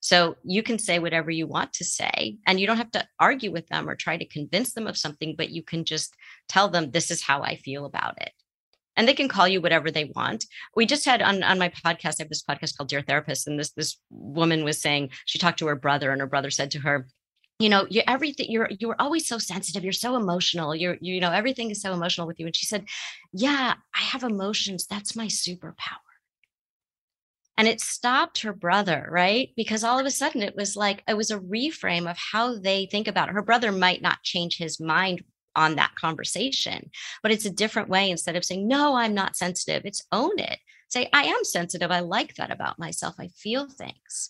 [0.02, 3.52] So you can say whatever you want to say, and you don't have to argue
[3.52, 6.15] with them or try to convince them of something, but you can just
[6.50, 8.32] tell them, this is how I feel about it
[8.95, 10.45] and they can call you whatever they want.
[10.75, 13.60] We just had on, on my podcast, I have this podcast called Dear Therapist, and
[13.60, 16.80] this this woman was saying she talked to her brother, and her brother said to
[16.80, 17.08] her,
[17.62, 21.32] you know, you everything you're you're always so sensitive, you're so emotional, you're you know,
[21.32, 22.47] everything is so emotional with you.
[22.47, 22.86] And she said,
[23.34, 24.88] Yeah, I have emotions.
[24.88, 25.99] That's my superpower.
[27.58, 29.49] And it stopped her brother, right?
[29.56, 32.88] Because all of a sudden it was like it was a reframe of how they
[32.88, 33.36] think about it.
[33.36, 35.23] Her brother might not change his mind
[35.56, 36.90] on that conversation.
[37.24, 39.84] But it's a different way instead of saying, no, I'm not sensitive.
[39.86, 40.60] It's own it.
[40.90, 41.92] Say, I am sensitive.
[41.92, 43.16] I like that about myself.
[43.20, 44.30] I feel things.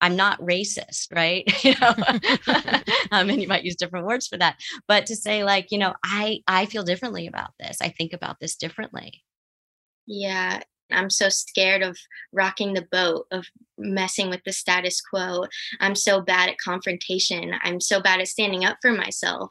[0.00, 1.44] I'm not racist, right?
[1.64, 1.94] you know,
[3.12, 4.56] um, and you might use different words for that.
[4.88, 7.78] But to say, like, you know, I I feel differently about this.
[7.80, 9.22] I think about this differently.
[10.06, 10.60] Yeah,
[10.92, 11.98] I'm so scared of
[12.32, 13.46] rocking the boat, of
[13.78, 15.44] messing with the status quo.
[15.80, 17.54] I'm so bad at confrontation.
[17.62, 19.50] I'm so bad at standing up for myself.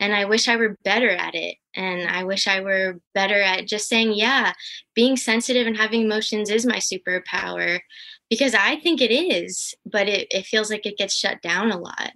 [0.00, 1.56] And I wish I were better at it.
[1.74, 4.52] And I wish I were better at just saying, yeah,
[4.94, 7.80] being sensitive and having emotions is my superpower
[8.30, 11.78] because I think it is, but it, it feels like it gets shut down a
[11.78, 12.12] lot.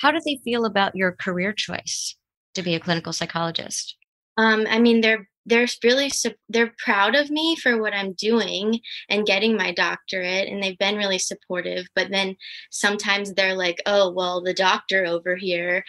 [0.00, 2.16] How do they feel about your career choice
[2.54, 3.96] to be a clinical psychologist?
[4.36, 6.10] Um, I mean, they're they're really
[6.48, 10.96] they're proud of me for what I'm doing and getting my doctorate and they've been
[10.96, 12.36] really supportive but then
[12.70, 15.84] sometimes they're like oh well the doctor over here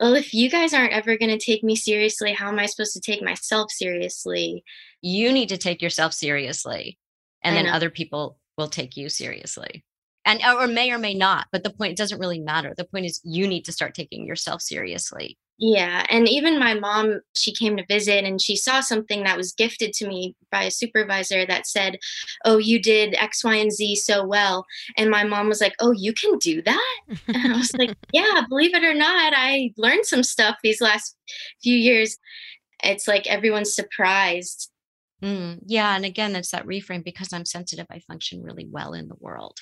[0.00, 2.94] well if you guys aren't ever going to take me seriously how am I supposed
[2.94, 4.64] to take myself seriously?
[5.00, 6.98] You need to take yourself seriously
[7.42, 9.84] and then other people will take you seriously.
[10.24, 12.72] And or may or may not but the point doesn't really matter.
[12.76, 16.04] The point is you need to start taking yourself seriously yeah.
[16.08, 19.92] And even my mom, she came to visit and she saw something that was gifted
[19.92, 22.00] to me by a supervisor that said,
[22.44, 24.66] Oh, you did X, Y, and Z so well.
[24.96, 26.96] And my mom was like, Oh, you can do that?
[27.28, 31.16] And I was like, Yeah, believe it or not, I learned some stuff these last
[31.62, 32.18] few years.
[32.82, 34.68] It's like everyone's surprised.
[35.22, 35.94] Mm, yeah.
[35.94, 39.58] And again, it's that reframe because I'm sensitive, I function really well in the world.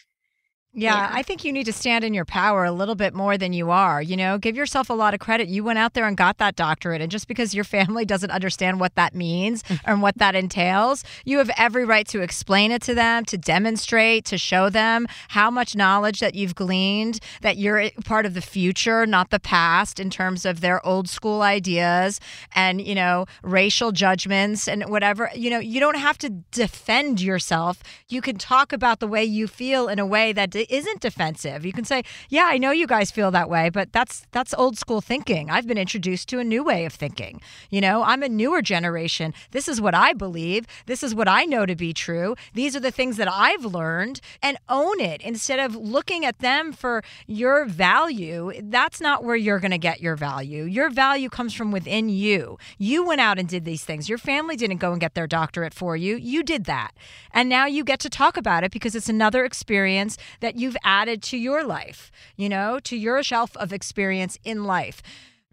[0.72, 3.36] Yeah, yeah, I think you need to stand in your power a little bit more
[3.36, 4.00] than you are.
[4.00, 5.48] You know, give yourself a lot of credit.
[5.48, 7.00] You went out there and got that doctorate.
[7.00, 11.38] And just because your family doesn't understand what that means and what that entails, you
[11.38, 15.74] have every right to explain it to them, to demonstrate, to show them how much
[15.74, 20.46] knowledge that you've gleaned, that you're part of the future, not the past, in terms
[20.46, 22.20] of their old school ideas
[22.54, 25.30] and, you know, racial judgments and whatever.
[25.34, 27.82] You know, you don't have to defend yourself.
[28.08, 31.64] You can talk about the way you feel in a way that isn't defensive.
[31.64, 34.76] You can say, "Yeah, I know you guys feel that way, but that's that's old
[34.78, 35.50] school thinking.
[35.50, 37.40] I've been introduced to a new way of thinking.
[37.70, 39.34] You know, I'm a newer generation.
[39.52, 40.66] This is what I believe.
[40.86, 42.34] This is what I know to be true.
[42.54, 46.72] These are the things that I've learned and own it instead of looking at them
[46.72, 48.52] for your value.
[48.62, 50.64] That's not where you're going to get your value.
[50.64, 52.58] Your value comes from within you.
[52.78, 54.08] You went out and did these things.
[54.08, 56.16] Your family didn't go and get their doctorate for you.
[56.16, 56.92] You did that.
[57.32, 60.76] And now you get to talk about it because it's another experience that that you've
[60.82, 65.00] added to your life, you know, to your shelf of experience in life.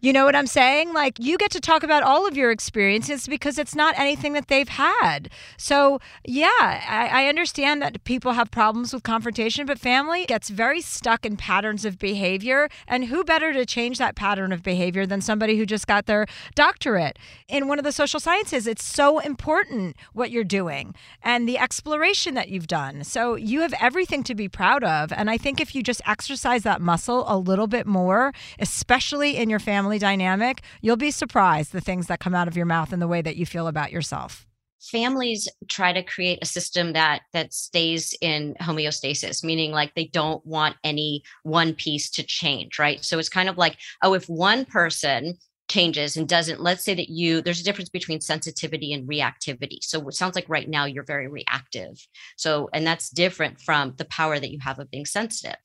[0.00, 0.92] You know what I'm saying?
[0.92, 4.46] Like you get to talk about all of your experiences because it's not anything that
[4.46, 5.28] they've had.
[5.56, 10.80] So, yeah, I, I, understand that people have problems with confrontation, but family gets very
[10.80, 12.68] stuck in patterns of behavior.
[12.86, 16.26] And who better to change that pattern of behavior than somebody who just got their
[16.54, 18.68] doctorate in one of the social sciences?
[18.68, 23.02] It's so important what you're doing and the exploration that you've done.
[23.02, 25.12] So, you have everything to be proud of.
[25.12, 29.50] And I think if you just exercise that muscle a little bit more, especially in
[29.50, 32.92] your family, family dynamic, you'll be surprised the things that come out of your mouth
[32.92, 34.46] and the way that you feel about yourself.
[34.82, 40.44] Families try to create a system that that stays in homeostasis meaning like they don't
[40.46, 43.02] want any one piece to change right?
[43.02, 47.08] So it's kind of like oh if one person changes and doesn't let's say that
[47.08, 49.78] you there's a difference between sensitivity and reactivity.
[49.80, 52.06] So it sounds like right now you're very reactive.
[52.36, 55.58] So and that's different from the power that you have of being sensitive.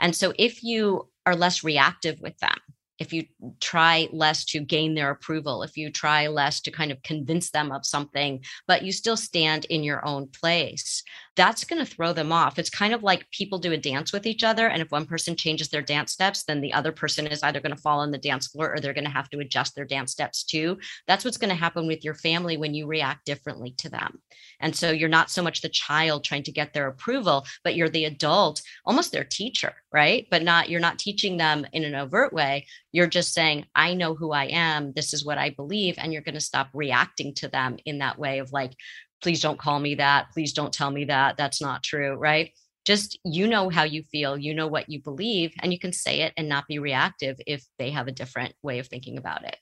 [0.00, 2.56] And so if you are less reactive with them
[2.98, 3.24] if you
[3.60, 7.72] try less to gain their approval, if you try less to kind of convince them
[7.72, 11.02] of something, but you still stand in your own place,
[11.36, 12.58] that's going to throw them off.
[12.58, 14.68] It's kind of like people do a dance with each other.
[14.68, 17.74] And if one person changes their dance steps, then the other person is either going
[17.74, 20.12] to fall on the dance floor or they're going to have to adjust their dance
[20.12, 20.78] steps too.
[21.06, 24.20] That's what's going to happen with your family when you react differently to them.
[24.60, 27.88] And so you're not so much the child trying to get their approval, but you're
[27.88, 30.26] the adult, almost their teacher, right?
[30.30, 32.66] But not, you're not teaching them in an overt way.
[32.92, 34.92] You're just saying, I know who I am.
[34.92, 35.96] This is what I believe.
[35.98, 38.74] And you're going to stop reacting to them in that way of like,
[39.22, 40.30] please don't call me that.
[40.32, 41.36] Please don't tell me that.
[41.36, 42.14] That's not true.
[42.14, 42.52] Right.
[42.84, 46.20] Just you know how you feel, you know what you believe, and you can say
[46.20, 49.56] it and not be reactive if they have a different way of thinking about it.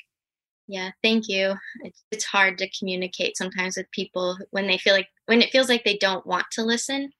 [0.66, 1.54] Yeah, thank you.
[2.10, 5.84] It's, hard to communicate sometimes with people when they feel like, when it feels like
[5.84, 7.12] they don't want to listen,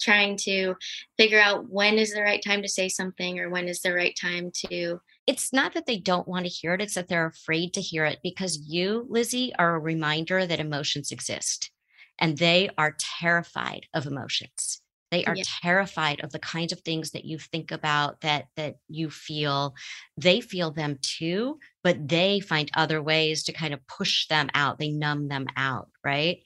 [0.00, 0.74] trying to
[1.16, 4.16] figure out when is the right time to say something or when is the right
[4.20, 7.74] time to it's not that they don't want to hear it, it's that they're afraid
[7.74, 11.70] to hear it because you, Lizzie, are a reminder that emotions exist
[12.18, 14.82] and they are terrified of emotions.
[15.12, 15.42] They are yeah.
[15.60, 19.74] terrified of the kinds of things that you think about that that you feel.
[20.16, 24.78] They feel them too, but they find other ways to kind of push them out.
[24.78, 26.38] They numb them out, right?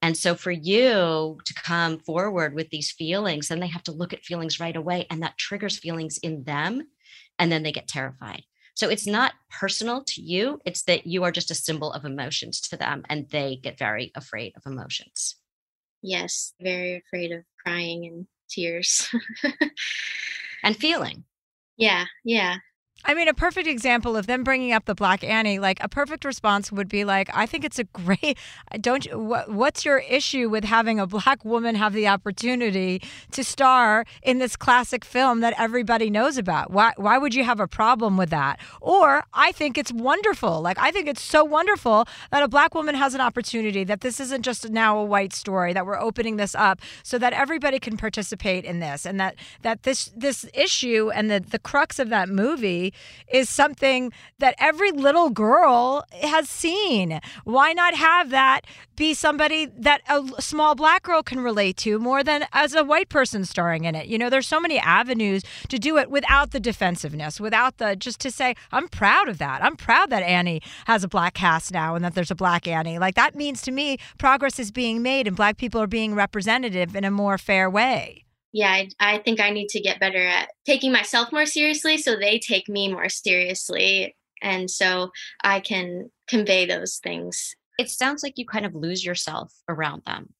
[0.00, 4.14] And so for you to come forward with these feelings, then they have to look
[4.14, 6.88] at feelings right away and that triggers feelings in them
[7.38, 8.42] and then they get terrified.
[8.74, 12.60] So it's not personal to you, it's that you are just a symbol of emotions
[12.62, 15.36] to them and they get very afraid of emotions.
[16.02, 19.08] Yes, very afraid of crying and tears
[20.62, 21.24] and feeling.
[21.76, 22.56] Yeah, yeah.
[23.06, 26.24] I mean, a perfect example of them bringing up the Black Annie, like a perfect
[26.24, 28.38] response would be like, I think it's a great,
[28.80, 33.44] don't you, what, what's your issue with having a black woman have the opportunity to
[33.44, 36.70] star in this classic film that everybody knows about?
[36.70, 38.58] Why, why would you have a problem with that?
[38.80, 40.62] Or I think it's wonderful.
[40.62, 44.18] Like, I think it's so wonderful that a black woman has an opportunity, that this
[44.18, 47.98] isn't just now a white story, that we're opening this up so that everybody can
[47.98, 52.30] participate in this and that, that this, this issue and the, the crux of that
[52.30, 52.93] movie
[53.28, 57.20] is something that every little girl has seen.
[57.44, 62.22] Why not have that be somebody that a small black girl can relate to more
[62.22, 64.06] than as a white person starring in it?
[64.06, 68.20] You know, there's so many avenues to do it without the defensiveness, without the just
[68.20, 69.64] to say, I'm proud of that.
[69.64, 72.98] I'm proud that Annie has a black cast now and that there's a black Annie.
[72.98, 76.94] Like that means to me progress is being made and black people are being representative
[76.94, 78.23] in a more fair way
[78.54, 82.14] yeah, I, I think I need to get better at taking myself more seriously so
[82.14, 84.16] they take me more seriously.
[84.40, 85.10] And so
[85.42, 87.56] I can convey those things.
[87.80, 90.32] It sounds like you kind of lose yourself around them.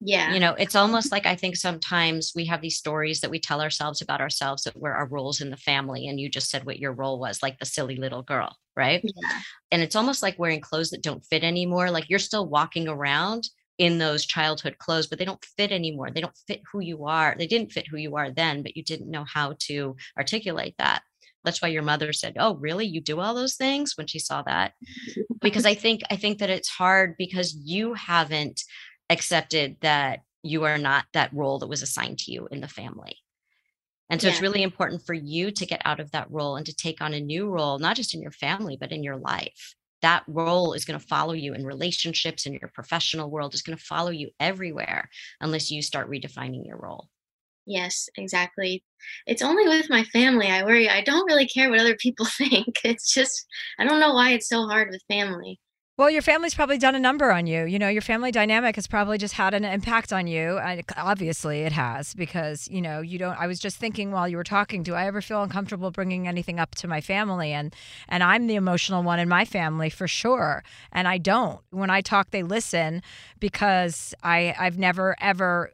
[0.00, 0.32] Yeah.
[0.32, 3.60] You know, it's almost like I think sometimes we have these stories that we tell
[3.60, 6.08] ourselves about ourselves that were our roles in the family.
[6.08, 9.02] And you just said what your role was, like the silly little girl, right?
[9.04, 9.40] Yeah.
[9.72, 11.90] And it's almost like wearing clothes that don't fit anymore.
[11.90, 16.10] Like you're still walking around in those childhood clothes, but they don't fit anymore.
[16.10, 17.34] They don't fit who you are.
[17.38, 21.02] They didn't fit who you are then, but you didn't know how to articulate that.
[21.44, 22.86] That's why your mother said, "Oh, really?
[22.86, 24.72] You do all those things?" when she saw that.
[25.40, 28.64] because I think I think that it's hard because you haven't
[29.08, 33.16] accepted that you are not that role that was assigned to you in the family.
[34.10, 34.32] And so yeah.
[34.32, 37.12] it's really important for you to get out of that role and to take on
[37.12, 40.84] a new role, not just in your family, but in your life that role is
[40.84, 44.30] going to follow you in relationships in your professional world is going to follow you
[44.40, 45.08] everywhere
[45.40, 47.08] unless you start redefining your role.
[47.66, 48.82] Yes exactly.
[49.26, 52.78] It's only with my family i worry i don't really care what other people think
[52.84, 53.46] it's just
[53.78, 55.60] i don't know why it's so hard with family
[55.98, 57.64] well, your family's probably done a number on you.
[57.64, 60.56] You know, your family dynamic has probably just had an impact on you.
[60.58, 63.36] And obviously, it has because, you know, you don't.
[63.36, 66.60] I was just thinking while you were talking, do I ever feel uncomfortable bringing anything
[66.60, 67.52] up to my family?
[67.52, 67.74] And
[68.08, 70.62] and I'm the emotional one in my family for sure.
[70.92, 71.60] And I don't.
[71.70, 73.02] When I talk, they listen
[73.40, 75.72] because I I've never ever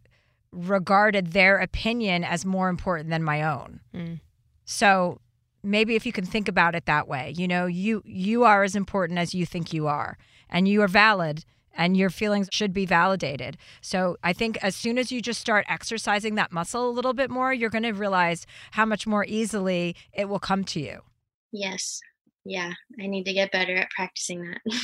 [0.52, 3.80] regarded their opinion as more important than my own.
[3.94, 4.20] Mm.
[4.64, 5.20] So
[5.64, 8.76] maybe if you can think about it that way you know you you are as
[8.76, 10.16] important as you think you are
[10.48, 11.44] and you are valid
[11.76, 13.56] and your feelings should be validated.
[13.80, 17.30] So i think as soon as you just start exercising that muscle a little bit
[17.30, 21.00] more you're going to realize how much more easily it will come to you.
[21.52, 22.00] Yes.
[22.44, 24.60] Yeah i need to get better at practicing that.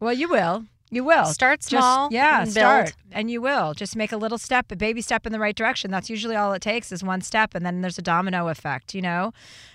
[0.00, 2.06] Well you will you will start small.
[2.06, 5.24] Just, yeah, and start, and you will just make a little step, a baby step
[5.26, 5.90] in the right direction.
[5.90, 9.02] That's usually all it takes is one step, and then there's a domino effect, you
[9.02, 9.32] know,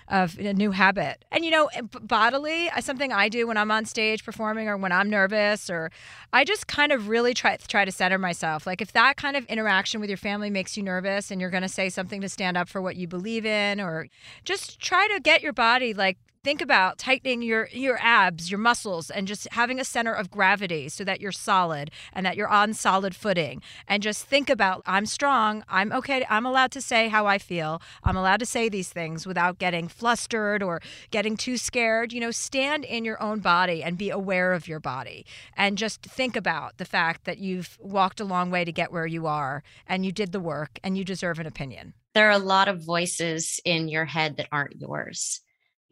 [0.08, 1.24] of a new habit.
[1.32, 1.70] And you know,
[2.02, 5.90] bodily, uh, something I do when I'm on stage performing, or when I'm nervous, or
[6.32, 8.66] I just kind of really try try to center myself.
[8.66, 11.62] Like if that kind of interaction with your family makes you nervous, and you're going
[11.62, 14.08] to say something to stand up for what you believe in, or
[14.44, 19.10] just try to get your body like think about tightening your your abs, your muscles
[19.10, 22.72] and just having a center of gravity so that you're solid and that you're on
[22.72, 27.26] solid footing and just think about I'm strong, I'm okay, I'm allowed to say how
[27.26, 27.82] I feel.
[28.04, 30.80] I'm allowed to say these things without getting flustered or
[31.10, 32.12] getting too scared.
[32.12, 36.00] You know, stand in your own body and be aware of your body and just
[36.02, 39.64] think about the fact that you've walked a long way to get where you are
[39.88, 41.94] and you did the work and you deserve an opinion.
[42.14, 45.40] There are a lot of voices in your head that aren't yours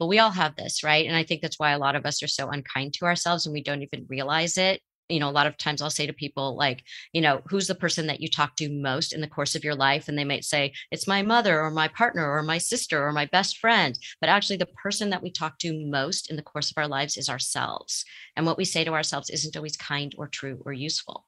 [0.08, 1.06] we all have this, right?
[1.06, 3.52] And I think that's why a lot of us are so unkind to ourselves and
[3.52, 4.80] we don't even realize it.
[5.10, 7.74] You know, a lot of times I'll say to people, like, you know, who's the
[7.74, 10.08] person that you talk to most in the course of your life?
[10.08, 13.26] And they might say, it's my mother or my partner or my sister or my
[13.26, 13.98] best friend.
[14.20, 17.18] But actually, the person that we talk to most in the course of our lives
[17.18, 18.06] is ourselves.
[18.34, 21.26] And what we say to ourselves isn't always kind or true or useful.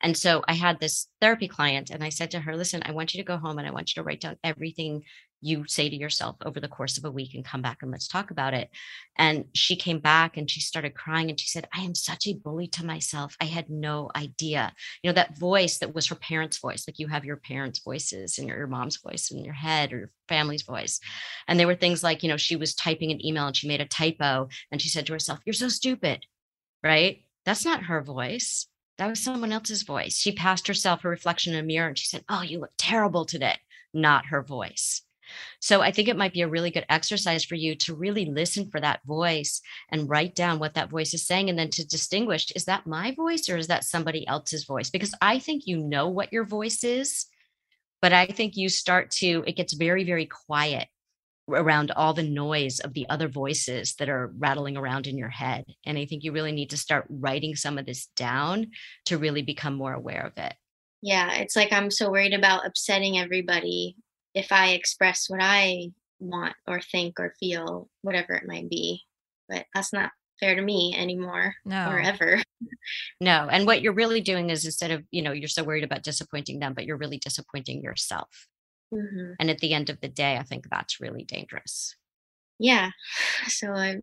[0.00, 3.14] And so I had this therapy client, and I said to her, Listen, I want
[3.14, 5.02] you to go home and I want you to write down everything
[5.40, 8.08] you say to yourself over the course of a week and come back and let's
[8.08, 8.70] talk about it.
[9.16, 12.34] And she came back and she started crying and she said, I am such a
[12.34, 13.36] bully to myself.
[13.40, 14.72] I had no idea.
[15.02, 18.38] You know, that voice that was her parents' voice, like you have your parents' voices
[18.38, 20.98] and your, your mom's voice in your head or your family's voice.
[21.46, 23.80] And there were things like, you know, she was typing an email and she made
[23.80, 26.24] a typo and she said to herself, You're so stupid,
[26.82, 27.22] right?
[27.44, 28.66] That's not her voice.
[28.98, 30.16] That was someone else's voice.
[30.16, 33.24] She passed herself a reflection in a mirror and she said, Oh, you look terrible
[33.24, 33.56] today.
[33.92, 35.03] Not her voice.
[35.60, 38.70] So I think it might be a really good exercise for you to really listen
[38.70, 39.60] for that voice
[39.90, 43.14] and write down what that voice is saying and then to distinguish is that my
[43.14, 44.90] voice or is that somebody else's voice?
[44.90, 47.26] Because I think you know what your voice is,
[48.02, 50.88] but I think you start to, it gets very, very quiet
[51.48, 55.64] around all the noise of the other voices that are rattling around in your head.
[55.84, 58.68] And I think you really need to start writing some of this down
[59.06, 60.54] to really become more aware of it.
[61.02, 63.96] Yeah, it's like I'm so worried about upsetting everybody
[64.34, 69.02] if I express what I want or think or feel, whatever it might be.
[69.48, 70.10] But that's not
[70.40, 71.90] fair to me anymore No.
[71.90, 72.42] or ever.
[73.20, 73.46] No.
[73.50, 76.58] And what you're really doing is instead of, you know, you're so worried about disappointing
[76.60, 78.46] them, but you're really disappointing yourself.
[78.90, 81.94] hmm And at the end of the day, I think that's really dangerous.
[82.58, 82.90] Yeah.
[83.48, 84.00] So I,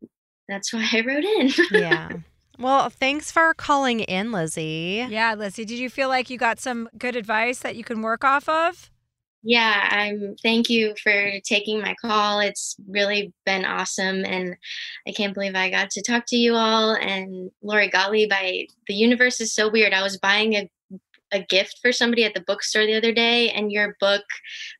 [0.47, 1.49] that's why I wrote in.
[1.71, 2.09] yeah.
[2.59, 5.07] Well, thanks for calling in, Lizzie.
[5.09, 8.23] Yeah, Lizzie, did you feel like you got some good advice that you can work
[8.23, 8.91] off of?
[9.43, 12.39] Yeah, I'm thank you for taking my call.
[12.41, 14.55] It's really been awesome and
[15.07, 18.29] I can't believe I got to talk to you all and Lori Gottlieb.
[18.31, 19.93] I the universe is so weird.
[19.93, 20.69] I was buying a
[21.33, 24.23] a gift for somebody at the bookstore the other day and your book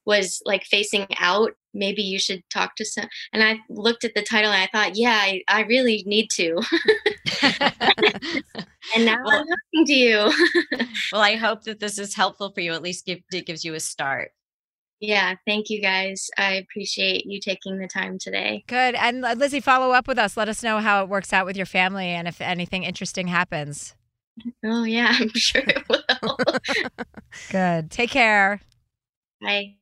[0.05, 1.51] was like facing out.
[1.73, 4.95] Maybe you should talk to some and I looked at the title and I thought,
[4.97, 6.61] yeah, I, I really need to.
[8.95, 10.31] and now Well- I'm talking to you.
[11.11, 12.73] well, I hope that this is helpful for you.
[12.73, 14.31] At least give, it gives you a start.
[15.01, 16.29] Yeah, thank you guys.
[16.37, 18.63] I appreciate you taking the time today.
[18.67, 18.93] Good.
[18.93, 20.37] And uh, Lizzie, follow up with us.
[20.37, 23.95] Let us know how it works out with your family and if anything interesting happens.
[24.63, 26.37] Oh yeah, I'm sure it will.
[27.51, 27.89] Good.
[27.89, 28.61] Take care.
[29.41, 29.75] Bye.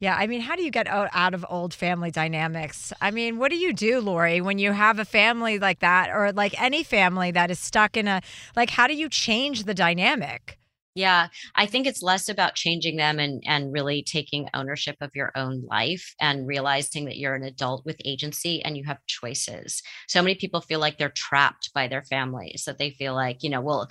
[0.00, 2.92] Yeah, I mean, how do you get out of old family dynamics?
[3.00, 6.32] I mean, what do you do, Lori, when you have a family like that or
[6.32, 8.20] like any family that is stuck in a
[8.56, 10.58] like how do you change the dynamic?
[10.96, 11.26] Yeah,
[11.56, 15.64] I think it's less about changing them and and really taking ownership of your own
[15.68, 19.82] life and realizing that you're an adult with agency and you have choices.
[20.06, 23.50] So many people feel like they're trapped by their families, that they feel like, you
[23.50, 23.88] know, well,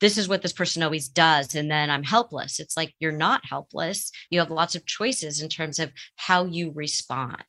[0.00, 2.60] this is what this person always does and then I'm helpless.
[2.60, 4.12] It's like you're not helpless.
[4.30, 7.42] You have lots of choices in terms of how you respond.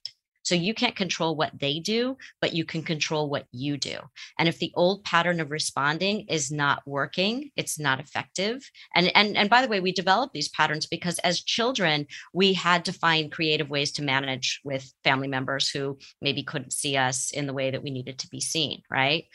[0.46, 3.98] So you can't control what they do, but you can control what you do.
[4.40, 8.70] And if the old pattern of responding is not working, it's not effective.
[8.96, 12.86] And and and by the way, we developed these patterns because as children, we had
[12.86, 17.48] to find creative ways to manage with family members who maybe couldn't see us in
[17.48, 19.26] the way that we needed to be seen, right?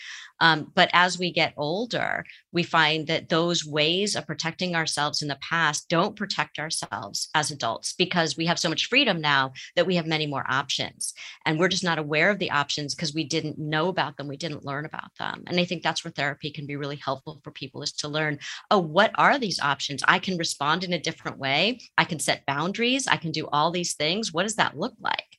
[0.40, 5.28] Um, but as we get older, we find that those ways of protecting ourselves in
[5.28, 9.86] the past don't protect ourselves as adults because we have so much freedom now that
[9.86, 11.14] we have many more options.
[11.46, 14.36] And we're just not aware of the options because we didn't know about them, we
[14.36, 15.44] didn't learn about them.
[15.46, 18.38] And I think that's where therapy can be really helpful for people is to learn
[18.70, 20.02] oh, what are these options?
[20.06, 21.80] I can respond in a different way.
[21.98, 23.06] I can set boundaries.
[23.06, 24.32] I can do all these things.
[24.32, 25.29] What does that look like?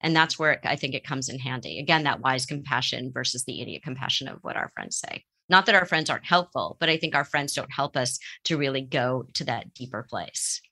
[0.00, 1.78] And that's where it, I think it comes in handy.
[1.78, 5.24] Again, that wise compassion versus the idiot compassion of what our friends say.
[5.48, 8.56] Not that our friends aren't helpful, but I think our friends don't help us to
[8.56, 10.62] really go to that deeper place.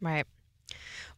[0.00, 0.26] Right.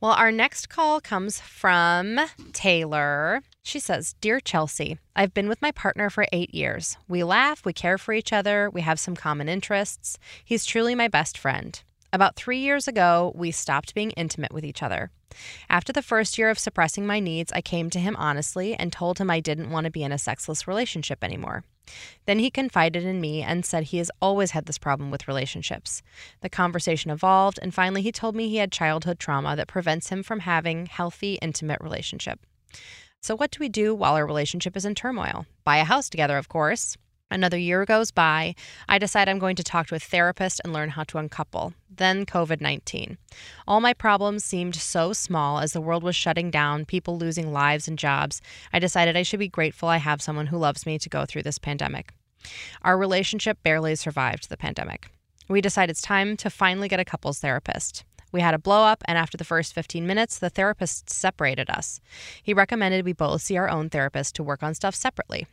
[0.00, 2.18] Well, our next call comes from
[2.52, 3.42] Taylor.
[3.62, 6.96] She says, Dear Chelsea, I've been with my partner for eight years.
[7.08, 10.18] We laugh, we care for each other, we have some common interests.
[10.44, 11.80] He's truly my best friend.
[12.14, 15.10] About three years ago, we stopped being intimate with each other.
[15.70, 19.18] After the first year of suppressing my needs, I came to him honestly and told
[19.18, 21.64] him I didn't want to be in a sexless relationship anymore.
[22.26, 26.02] Then he confided in me and said he has always had this problem with relationships.
[26.42, 30.22] The conversation evolved, and finally he told me he had childhood trauma that prevents him
[30.22, 32.40] from having healthy, intimate relationship.
[33.22, 35.46] So what do we do while our relationship is in turmoil?
[35.64, 36.98] Buy a house together, of course.
[37.32, 38.54] Another year goes by.
[38.90, 41.72] I decide I'm going to talk to a therapist and learn how to uncouple.
[41.90, 43.16] Then COVID 19.
[43.66, 47.88] All my problems seemed so small as the world was shutting down, people losing lives
[47.88, 48.42] and jobs.
[48.70, 51.44] I decided I should be grateful I have someone who loves me to go through
[51.44, 52.12] this pandemic.
[52.82, 55.08] Our relationship barely survived the pandemic.
[55.48, 58.04] We decide it's time to finally get a couples therapist.
[58.30, 62.00] We had a blow up, and after the first 15 minutes, the therapist separated us.
[62.42, 65.46] He recommended we both see our own therapist to work on stuff separately.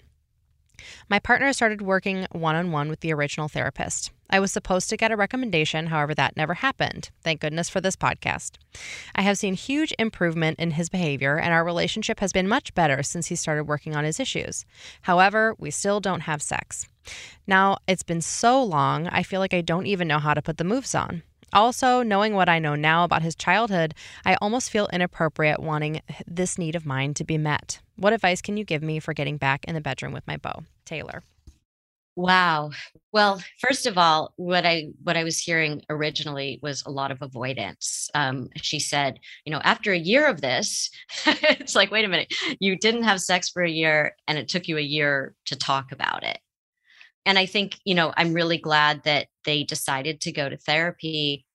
[1.09, 4.11] My partner started working one on one with the original therapist.
[4.29, 7.09] I was supposed to get a recommendation, however, that never happened.
[7.23, 8.57] Thank goodness for this podcast.
[9.15, 13.01] I have seen huge improvement in his behavior, and our relationship has been much better
[13.01, 14.65] since he started working on his issues.
[15.01, 16.87] However, we still don't have sex.
[17.47, 20.57] Now, it's been so long, I feel like I don't even know how to put
[20.57, 21.23] the moves on.
[21.51, 26.59] Also, knowing what I know now about his childhood, I almost feel inappropriate wanting this
[26.59, 27.79] need of mine to be met.
[27.99, 30.63] What advice can you give me for getting back in the bedroom with my beau?
[30.85, 31.21] Taylor.
[32.15, 32.71] Wow.
[33.11, 37.21] Well, first of all, what I what I was hearing originally was a lot of
[37.21, 38.09] avoidance.
[38.15, 40.89] Um, she said, you know, after a year of this,
[41.25, 44.67] it's like, wait a minute, you didn't have sex for a year, and it took
[44.67, 46.39] you a year to talk about it.
[47.25, 51.45] And I think, you know, I'm really glad that they decided to go to therapy,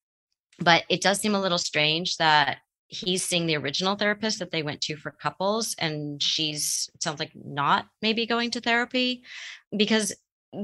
[0.58, 2.58] but it does seem a little strange that
[2.88, 7.32] he's seeing the original therapist that they went to for couples and she's sounds like
[7.34, 9.22] not maybe going to therapy
[9.76, 10.14] because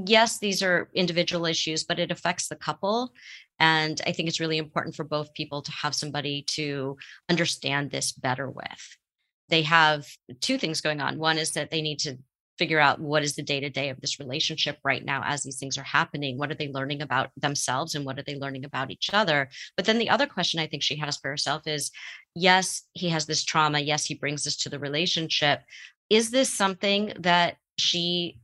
[0.07, 3.12] yes these are individual issues but it affects the couple
[3.59, 6.97] and i think it's really important for both people to have somebody to
[7.29, 8.97] understand this better with.
[9.49, 10.07] They have
[10.41, 11.18] two things going on.
[11.18, 12.18] One is that they need to
[12.61, 15.58] figure out what is the day to day of this relationship right now as these
[15.58, 16.36] things are happening.
[16.36, 19.48] What are they learning about themselves and what are they learning about each other?
[19.78, 21.90] But then the other question I think she has for herself is
[22.34, 23.80] yes, he has this trauma.
[23.80, 25.62] Yes, he brings this to the relationship.
[26.11, 28.36] Is this something that she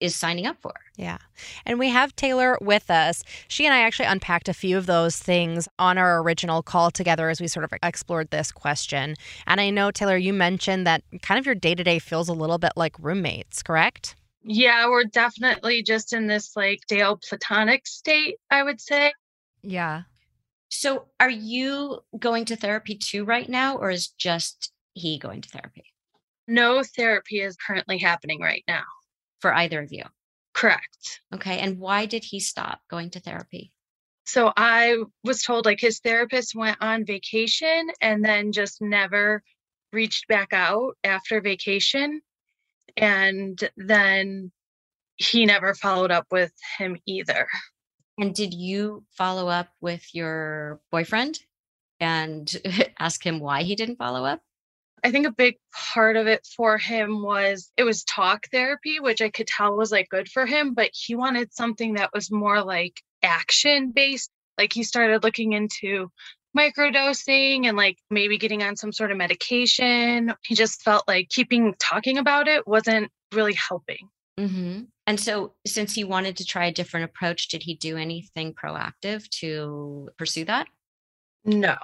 [0.00, 0.72] is signing up for.
[0.96, 1.18] Yeah.
[1.64, 3.22] And we have Taylor with us.
[3.48, 7.30] She and I actually unpacked a few of those things on our original call together
[7.30, 9.14] as we sort of explored this question.
[9.46, 12.34] And I know, Taylor, you mentioned that kind of your day to day feels a
[12.34, 14.16] little bit like roommates, correct?
[14.42, 19.12] Yeah, we're definitely just in this like Dale platonic state, I would say.
[19.62, 20.02] Yeah.
[20.68, 25.48] So are you going to therapy too right now, or is just he going to
[25.48, 25.84] therapy?
[26.46, 28.82] No therapy is currently happening right now
[29.44, 30.04] for either of you?
[30.54, 31.20] Correct.
[31.34, 31.58] Okay.
[31.58, 33.72] And why did he stop going to therapy?
[34.24, 39.42] So I was told like his therapist went on vacation and then just never
[39.92, 42.22] reached back out after vacation.
[42.96, 44.50] And then
[45.16, 47.46] he never followed up with him either.
[48.16, 51.38] And did you follow up with your boyfriend
[52.00, 52.50] and
[52.98, 54.40] ask him why he didn't follow up?
[55.04, 55.56] I think a big
[55.92, 59.92] part of it for him was it was talk therapy, which I could tell was
[59.92, 64.30] like good for him, but he wanted something that was more like action based.
[64.56, 66.10] Like he started looking into
[66.56, 70.32] microdosing and like maybe getting on some sort of medication.
[70.42, 74.08] He just felt like keeping talking about it wasn't really helping.
[74.38, 74.82] Mm-hmm.
[75.06, 79.28] And so, since he wanted to try a different approach, did he do anything proactive
[79.40, 80.66] to pursue that?
[81.44, 81.76] No.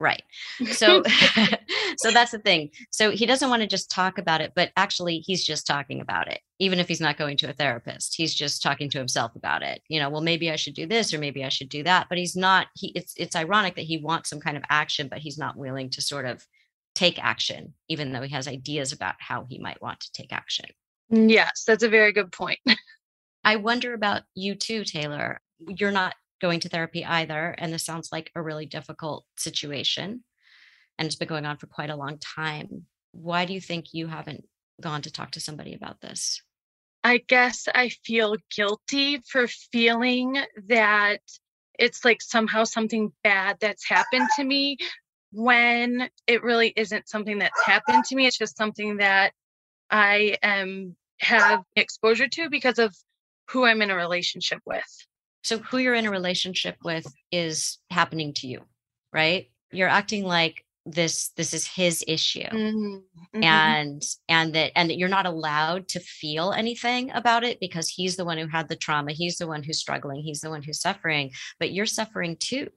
[0.00, 0.22] Right.
[0.70, 1.02] So
[1.98, 2.70] so that's the thing.
[2.90, 6.30] So he doesn't want to just talk about it, but actually he's just talking about
[6.30, 6.40] it.
[6.58, 9.82] Even if he's not going to a therapist, he's just talking to himself about it.
[9.88, 12.18] You know, well maybe I should do this or maybe I should do that, but
[12.18, 15.38] he's not he it's it's ironic that he wants some kind of action but he's
[15.38, 16.46] not willing to sort of
[16.94, 20.66] take action even though he has ideas about how he might want to take action.
[21.10, 22.58] Yes, that's a very good point.
[23.44, 25.40] I wonder about you too, Taylor.
[25.58, 27.54] You're not going to therapy either.
[27.58, 30.24] And this sounds like a really difficult situation.
[30.98, 32.86] And it's been going on for quite a long time.
[33.12, 34.44] Why do you think you haven't
[34.80, 36.42] gone to talk to somebody about this?
[37.04, 40.36] I guess I feel guilty for feeling
[40.66, 41.20] that
[41.78, 44.78] it's like somehow something bad that's happened to me
[45.30, 48.26] when it really isn't something that's happened to me.
[48.26, 49.32] It's just something that
[49.90, 52.94] I am have exposure to because of
[53.50, 55.06] who I'm in a relationship with.
[55.42, 58.62] So who you're in a relationship with is happening to you,
[59.12, 59.50] right?
[59.70, 62.96] You're acting like this this is his issue mm-hmm.
[62.96, 63.44] Mm-hmm.
[63.44, 68.16] and and that and that you're not allowed to feel anything about it because he's
[68.16, 70.80] the one who had the trauma he's the one who's struggling he's the one who's
[70.80, 72.68] suffering but you're suffering too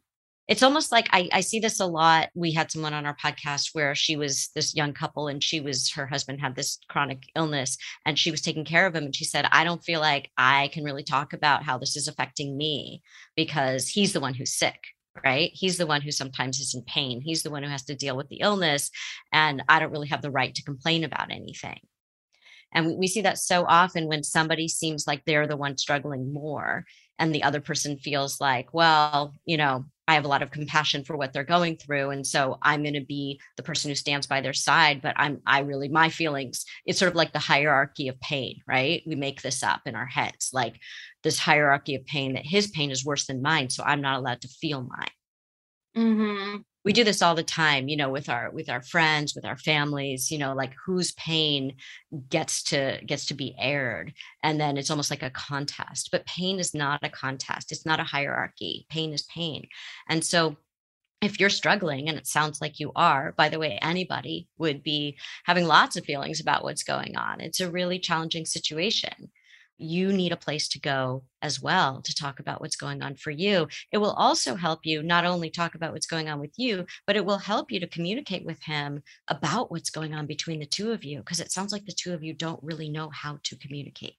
[0.52, 2.28] it's almost like I, I see this a lot.
[2.36, 5.89] We had someone on our podcast where she was this young couple and she was
[5.93, 9.06] her husband had this chronic illness and she was taking care of him.
[9.06, 12.10] And she said, I don't feel like I can really talk about how this is
[12.10, 13.02] affecting me
[13.38, 14.80] because he's the one who's sick
[15.26, 15.52] right?
[15.54, 17.20] He's the one who sometimes is in pain.
[17.20, 18.89] He's the one who has to deal with the illness.
[19.34, 21.80] And I don't really have the right to complain about anything.
[22.72, 26.32] And we, we see that so often when somebody seems like they're the one struggling
[26.32, 26.86] more
[27.20, 31.05] and the other person feels like, well, you know, I have a lot of compassion
[31.05, 32.09] for what they're going through.
[32.09, 35.01] And so I'm going to be the person who stands by their side.
[35.01, 39.01] But I'm, I really, my feelings, it's sort of like the hierarchy of pain, right?
[39.05, 40.76] We make this up in our heads, like
[41.24, 43.70] this hierarchy of pain that his pain is worse than mine.
[43.70, 45.07] So I'm not allowed to feel mine.
[45.95, 49.46] Mm-hmm we do this all the time you know with our with our friends with
[49.46, 51.76] our families you know like whose pain
[52.30, 54.14] gets to gets to be aired
[54.44, 57.72] and then it's almost like a contest but pain is not a contest.
[57.72, 58.86] It's not a hierarchy.
[58.90, 59.68] Pain is pain.
[60.10, 60.58] And so
[61.22, 65.18] if you're struggling and it sounds like you are by the way anybody would be
[65.46, 67.40] having lots of feelings about what's going on.
[67.42, 69.30] It's a really challenging situation
[69.82, 73.32] you need a place to go as well to talk about what's going on for
[73.32, 73.68] you.
[73.92, 77.16] It will also help you not only talk about what's going on with you, but
[77.16, 80.92] it will help you to communicate with him about what's going on between the two
[80.92, 83.56] of you, because it sounds like the two of you don't really know how to
[83.58, 84.16] communicate.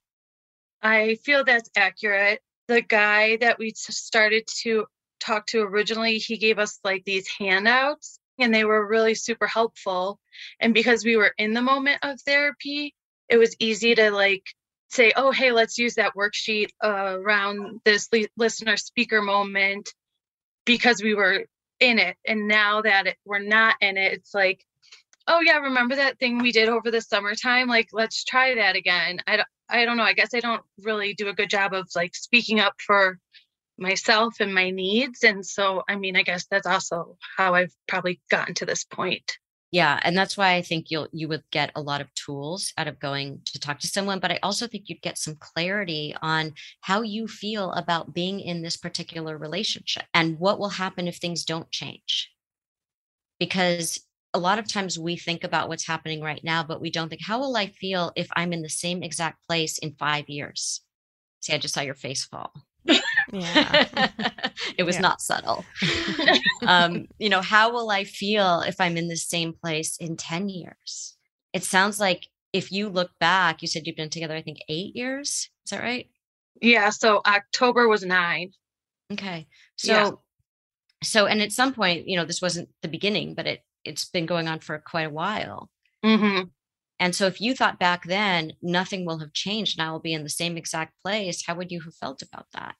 [0.82, 2.40] I feel that's accurate.
[2.68, 4.86] The guy that we started to
[5.20, 10.18] talk to originally, he gave us like these handouts and they were really super helpful.
[10.58, 12.94] And because we were in the moment of therapy,
[13.28, 14.44] it was easy to like
[14.92, 19.88] say, oh, hey, let's use that worksheet uh, around this listener speaker moment
[20.64, 21.46] because we were
[21.80, 22.16] in it.
[22.26, 24.64] And now that it, we're not in it, it's like,
[25.26, 27.68] oh yeah, remember that thing we did over the summertime?
[27.68, 29.20] Like, let's try that again.
[29.26, 30.02] I don't, I don't know.
[30.02, 33.18] I guess I don't really do a good job of like speaking up for
[33.78, 35.24] myself and my needs.
[35.24, 39.38] And so, I mean, I guess that's also how I've probably gotten to this point.
[39.72, 42.86] Yeah, and that's why I think you'll you would get a lot of tools out
[42.88, 46.54] of going to talk to someone, but I also think you'd get some clarity on
[46.82, 51.44] how you feel about being in this particular relationship and what will happen if things
[51.44, 52.30] don't change.
[53.38, 54.00] Because
[54.34, 57.22] a lot of times we think about what's happening right now, but we don't think,
[57.24, 60.80] how will I feel if I'm in the same exact place in five years?
[61.40, 62.52] See, I just saw your face fall.
[62.84, 62.98] Yeah.
[64.76, 65.00] it was Yeah.
[65.02, 65.64] not subtle.
[66.66, 70.48] um, you know, how will I feel if I'm in the same place in 10
[70.48, 71.16] years?
[71.52, 74.94] It sounds like if you look back, you said you've been together, I think, eight
[74.96, 75.50] years.
[75.64, 76.08] Is that right?
[76.60, 76.90] Yeah.
[76.90, 78.52] So October was nine.
[79.12, 79.46] Okay.
[79.76, 80.10] So, Yeah.
[81.02, 84.26] so, and at some point, you know, this wasn't the beginning, but it it's been
[84.26, 85.68] going on for quite a while.
[86.04, 86.48] Mm-hmm.
[86.98, 90.14] And so, if you thought back then nothing will have changed, and I will be
[90.14, 92.76] in the same exact place, how would you have felt about that?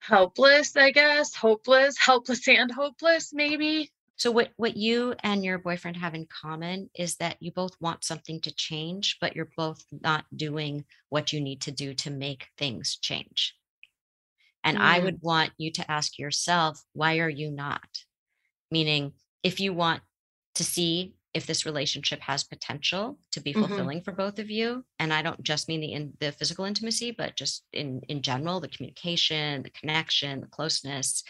[0.00, 1.36] Helpless, I guess.
[1.36, 3.92] Hopeless, helpless and hopeless, maybe.
[4.16, 8.04] So what what you and your boyfriend have in common is that you both want
[8.04, 12.48] something to change, but you're both not doing what you need to do to make
[12.58, 13.56] things change.
[14.64, 15.00] And I Mm.
[15.00, 18.04] would want you to ask yourself, why are you not?
[18.70, 20.02] Meaning, if you want
[20.56, 23.88] to see if this relationship has potential to be Mhm.
[23.88, 27.10] fulfilling for both of you, and I don't just mean the in the physical intimacy,
[27.12, 31.22] but just in in general, the communication, the connection, the closeness,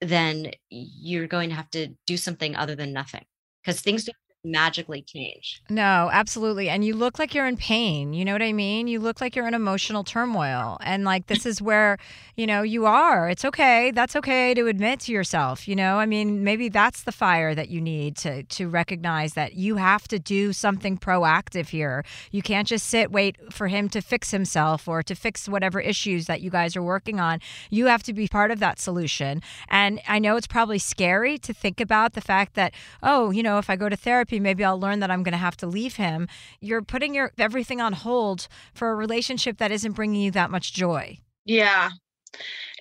[0.00, 3.26] then you're going to have to do something other than nothing
[3.62, 5.62] because things don't magically change.
[5.68, 6.68] No, absolutely.
[6.68, 8.12] And you look like you're in pain.
[8.12, 8.88] You know what I mean?
[8.88, 10.78] You look like you're in emotional turmoil.
[10.80, 11.98] And like this is where,
[12.36, 13.28] you know, you are.
[13.28, 13.90] It's okay.
[13.90, 15.98] That's okay to admit to yourself, you know?
[15.98, 20.08] I mean, maybe that's the fire that you need to to recognize that you have
[20.08, 22.04] to do something proactive here.
[22.30, 26.26] You can't just sit wait for him to fix himself or to fix whatever issues
[26.26, 27.40] that you guys are working on.
[27.68, 29.42] You have to be part of that solution.
[29.68, 32.72] And I know it's probably scary to think about the fact that,
[33.02, 35.38] oh, you know, if I go to therapy, maybe I'll learn that I'm going to
[35.38, 36.28] have to leave him.
[36.60, 40.72] You're putting your everything on hold for a relationship that isn't bringing you that much
[40.72, 41.18] joy.
[41.44, 41.90] Yeah.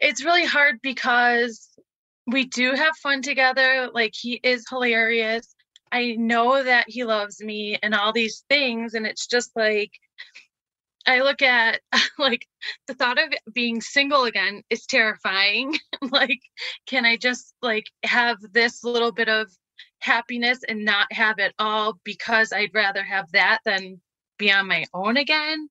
[0.02, 1.70] It's really hard because
[2.28, 3.90] we do have fun together.
[3.94, 5.56] Like, he is hilarious.
[5.92, 8.94] I know that he loves me and all these things.
[8.94, 9.92] And it's just like,
[11.06, 11.82] I look at
[12.20, 12.46] like
[12.88, 15.78] the thought of being single again is terrifying.
[16.12, 16.40] like,
[16.86, 19.52] can I just like have this little bit of
[20.00, 24.02] happiness and not have it all because I'd rather have that than
[24.38, 25.70] be on my own again?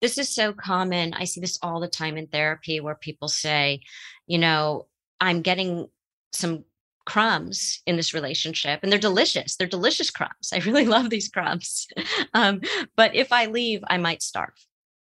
[0.00, 1.12] This is so common.
[1.12, 3.80] I see this all the time in therapy where people say,
[4.26, 4.86] you know,
[5.20, 5.88] I'm getting
[6.32, 6.64] some
[7.04, 9.56] crumbs in this relationship and they're delicious.
[9.56, 10.50] They're delicious crumbs.
[10.52, 11.86] I really love these crumbs.
[12.34, 12.60] um,
[12.96, 14.54] but if I leave, I might starve,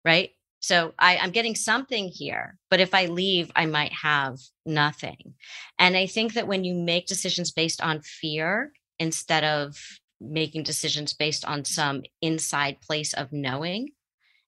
[0.04, 0.30] right?
[0.66, 5.34] So I, I'm getting something here, but if I leave, I might have nothing.
[5.78, 9.76] And I think that when you make decisions based on fear instead of
[10.20, 13.90] making decisions based on some inside place of knowing,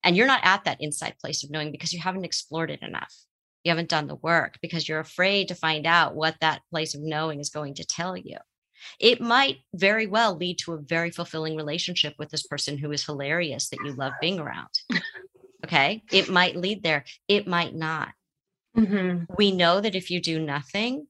[0.02, 3.14] and you're not at that inside place of knowing because you haven't explored it enough.
[3.62, 7.00] You haven't done the work because you're afraid to find out what that place of
[7.00, 8.38] knowing is going to tell you.
[8.98, 13.06] It might very well lead to a very fulfilling relationship with this person who is
[13.06, 14.70] hilarious that you love being around.
[15.68, 16.02] Okay.
[16.10, 18.08] It might lead there, it might not.
[18.76, 19.34] Mm-hmm.
[19.36, 21.06] We know that if you do nothing,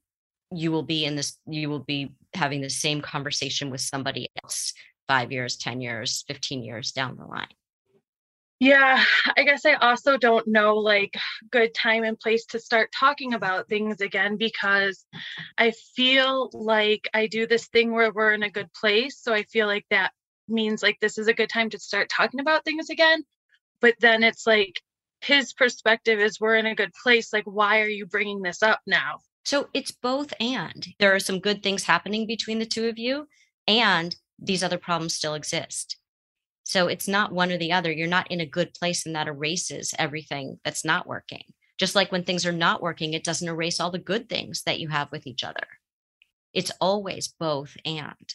[0.50, 4.72] you will be in this, you will be having the same conversation with somebody else
[5.06, 7.46] five years, 10 years, 15 years down the line.
[8.60, 9.04] Yeah,
[9.36, 11.14] I guess I also don't know like
[11.52, 15.06] good time and place to start talking about things again because
[15.56, 19.20] I feel like I do this thing where we're in a good place.
[19.20, 20.12] So I feel like that
[20.48, 23.22] means like this is a good time to start talking about things again.
[23.80, 24.80] But then it's like
[25.20, 27.32] his perspective is we're in a good place.
[27.32, 29.18] Like, why are you bringing this up now?
[29.44, 30.86] So it's both and.
[30.98, 33.26] There are some good things happening between the two of you,
[33.66, 35.96] and these other problems still exist.
[36.64, 37.90] So it's not one or the other.
[37.90, 41.44] You're not in a good place, and that erases everything that's not working.
[41.78, 44.80] Just like when things are not working, it doesn't erase all the good things that
[44.80, 45.66] you have with each other.
[46.52, 48.34] It's always both and.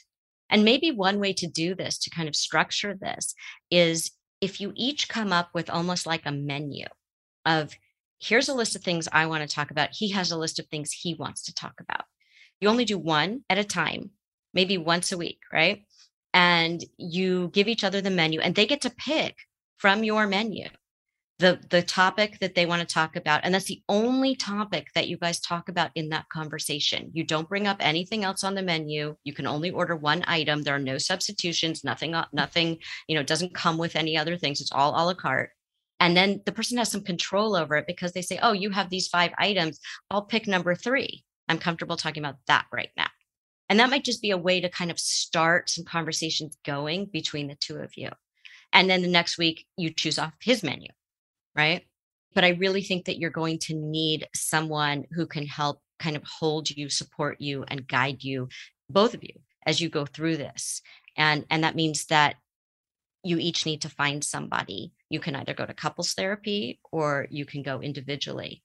[0.50, 3.36] And maybe one way to do this, to kind of structure this,
[3.70, 4.12] is
[4.44, 6.86] if you each come up with almost like a menu
[7.46, 7.74] of
[8.20, 9.92] here's a list of things I want to talk about.
[9.94, 12.04] He has a list of things he wants to talk about.
[12.60, 14.12] You only do one at a time,
[14.54, 15.86] maybe once a week, right?
[16.34, 19.38] And you give each other the menu and they get to pick
[19.78, 20.68] from your menu
[21.44, 25.10] the the topic that they want to talk about and that's the only topic that
[25.10, 27.12] you guys talk about in that conversation.
[27.14, 29.18] You don't bring up anything else on the menu.
[29.26, 30.62] You can only order one item.
[30.62, 32.80] There are no substitutions nothing uh, nothing
[33.10, 34.62] you know doesn't come with any other things.
[34.62, 35.50] It's all a la carte.
[36.00, 38.90] And then the person has some control over it because they say oh you have
[38.90, 39.82] these five items.
[40.10, 41.26] I'll pick number three.
[41.50, 43.10] I'm comfortable talking about that right now.
[43.68, 47.50] And that might just be a way to kind of start some conversations going between
[47.50, 48.12] the two of you.
[48.72, 50.88] And then the next week you choose off his menu
[51.56, 51.84] right?
[52.34, 56.24] But I really think that you're going to need someone who can help kind of
[56.24, 58.50] hold you, support you, and guide you,
[58.90, 59.36] both of you,
[59.66, 60.82] as you go through this.
[61.16, 62.36] And and that means that
[63.24, 64.92] you each need to find somebody.
[65.10, 68.64] You can either go to couples therapy or you can go individually.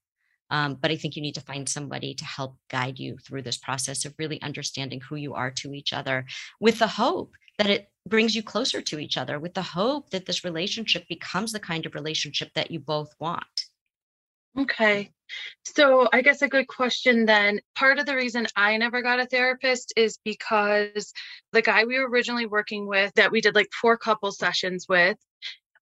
[0.51, 3.59] Um, but I think you need to find somebody to help guide you through this
[3.59, 6.25] process of really understanding who you are to each other
[6.59, 10.27] with the hope that it brings you closer to each other with the hope that
[10.27, 13.45] this relationship becomes the kind of relationship that you both want.
[14.59, 15.11] Okay.
[15.65, 17.61] So, I guess a good question then.
[17.75, 21.13] Part of the reason I never got a therapist is because
[21.53, 25.19] the guy we were originally working with, that we did like four couple sessions with,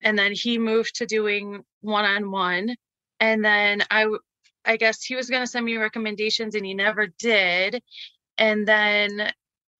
[0.01, 2.76] and then he moved to doing one on one.
[3.19, 4.07] And then I,
[4.65, 7.82] I guess he was going to send me recommendations and he never did.
[8.38, 9.32] And then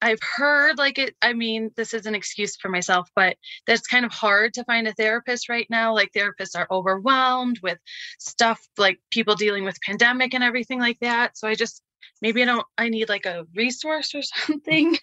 [0.04, 4.04] I've heard like it, I mean, this is an excuse for myself, but that's kind
[4.04, 5.94] of hard to find a therapist right now.
[5.94, 7.78] Like therapists are overwhelmed with
[8.20, 11.38] stuff like people dealing with pandemic and everything like that.
[11.38, 11.84] So I just
[12.22, 14.98] maybe I don't I need like a resource or something.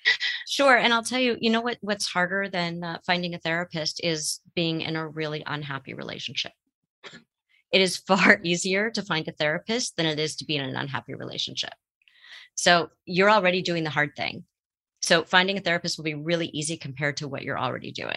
[0.47, 4.03] Sure, and I'll tell you, you know what what's harder than uh, finding a therapist
[4.05, 6.53] is being in a really unhappy relationship.
[7.73, 10.77] It is far easier to find a therapist than it is to be in an
[10.77, 11.73] unhappy relationship.
[12.55, 14.45] So you're already doing the hard thing
[15.01, 18.17] so finding a therapist will be really easy compared to what you're already doing.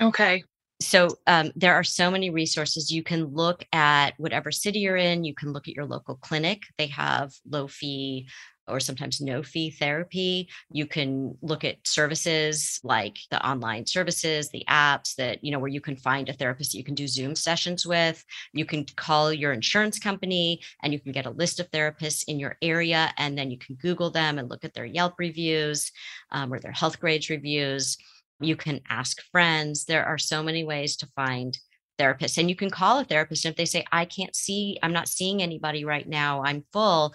[0.00, 0.44] Okay.
[0.80, 2.90] So um, there are so many resources.
[2.90, 5.24] You can look at whatever city you're in.
[5.24, 6.62] You can look at your local clinic.
[6.76, 8.28] They have low fee
[8.68, 10.48] or sometimes no fee therapy.
[10.70, 15.68] You can look at services like the online services, the apps that, you know, where
[15.68, 18.24] you can find a therapist that you can do Zoom sessions with.
[18.52, 22.38] You can call your insurance company and you can get a list of therapists in
[22.38, 23.12] your area.
[23.18, 25.90] And then you can Google them and look at their Yelp reviews
[26.30, 27.96] um, or their Healthgrades reviews.
[28.40, 29.84] You can ask friends.
[29.84, 31.56] There are so many ways to find
[31.98, 34.92] therapists and you can call a therapist and if they say i can't see i'm
[34.92, 37.12] not seeing anybody right now i'm full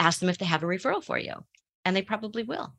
[0.00, 1.34] ask them if they have a referral for you
[1.84, 2.74] and they probably will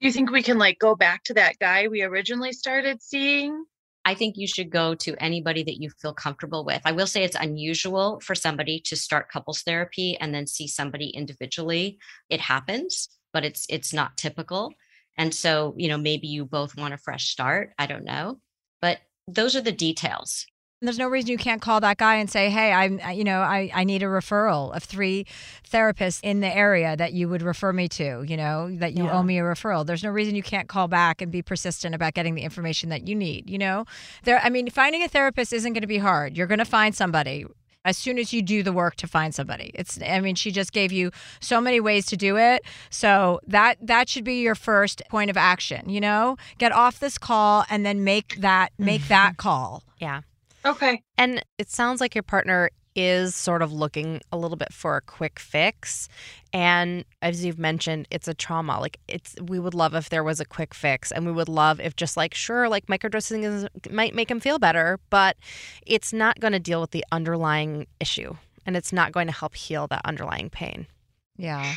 [0.00, 3.64] do you think we can like go back to that guy we originally started seeing
[4.06, 6.80] I think you should go to anybody that you feel comfortable with.
[6.84, 11.08] I will say it's unusual for somebody to start couples therapy and then see somebody
[11.08, 11.98] individually.
[12.30, 14.72] It happens, but it's it's not typical.
[15.18, 17.72] And so, you know, maybe you both want a fresh start.
[17.80, 18.38] I don't know.
[18.80, 20.46] But those are the details.
[20.82, 23.70] There's no reason you can't call that guy and say, "Hey, I'm, you know, I,
[23.74, 25.24] I need a referral of three
[25.66, 28.22] therapists in the area that you would refer me to.
[28.26, 29.12] You know, that you yeah.
[29.12, 32.12] owe me a referral." There's no reason you can't call back and be persistent about
[32.12, 33.48] getting the information that you need.
[33.48, 33.86] You know,
[34.24, 34.38] there.
[34.42, 36.36] I mean, finding a therapist isn't going to be hard.
[36.36, 37.46] You're going to find somebody
[37.86, 39.70] as soon as you do the work to find somebody.
[39.72, 41.10] It's I mean she just gave you
[41.40, 42.62] so many ways to do it.
[42.90, 46.36] So that that should be your first point of action, you know?
[46.58, 49.84] Get off this call and then make that make that call.
[49.98, 50.20] Yeah.
[50.66, 51.02] Okay.
[51.16, 55.02] And it sounds like your partner is sort of looking a little bit for a
[55.02, 56.08] quick fix.
[56.52, 58.80] And as you've mentioned it's a trauma.
[58.80, 61.78] Like it's we would love if there was a quick fix and we would love
[61.78, 65.36] if just like sure like microdosing is, might make him feel better but
[65.86, 69.54] it's not going to deal with the underlying issue and it's not going to help
[69.54, 70.86] heal that underlying pain.
[71.36, 71.74] Yeah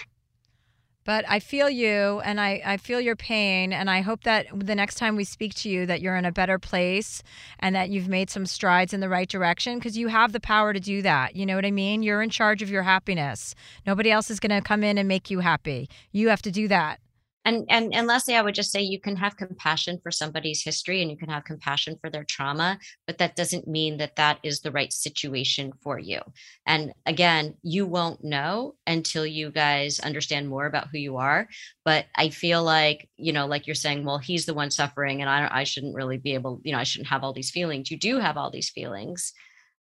[1.09, 3.73] but I feel you and I, I feel your pain.
[3.73, 6.31] And I hope that the next time we speak to you, that you're in a
[6.31, 7.23] better place
[7.59, 10.71] and that you've made some strides in the right direction because you have the power
[10.71, 11.35] to do that.
[11.35, 12.03] You know what I mean?
[12.03, 13.55] You're in charge of your happiness.
[13.87, 15.89] Nobody else is going to come in and make you happy.
[16.11, 16.99] You have to do that
[17.45, 21.01] and and and lastly i would just say you can have compassion for somebody's history
[21.01, 22.77] and you can have compassion for their trauma
[23.07, 26.19] but that doesn't mean that that is the right situation for you.
[26.65, 31.47] And again you won't know until you guys understand more about who you are
[31.85, 35.29] but i feel like you know like you're saying well he's the one suffering and
[35.29, 37.89] i i shouldn't really be able you know i shouldn't have all these feelings.
[37.91, 39.33] You do have all these feelings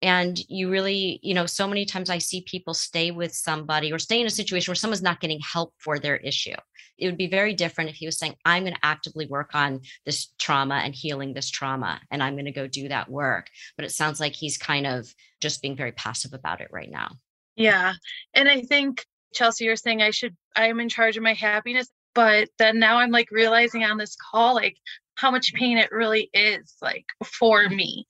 [0.02, 3.98] and you really you know so many times i see people stay with somebody or
[3.98, 6.54] stay in a situation where someone's not getting help for their issue.
[6.98, 9.80] It would be very different if he was saying i'm going to actively work on
[10.04, 13.46] this trauma and healing this trauma and i'm going to go do that work.
[13.76, 17.12] But it sounds like he's kind of just being very passive about it right now.
[17.56, 17.94] Yeah.
[18.34, 21.88] And i think chelsea you're saying i should i am in charge of my happiness
[22.14, 24.76] but then now i'm like realizing on this call like
[25.14, 27.76] how much pain it really is like for mm-hmm.
[27.76, 28.06] me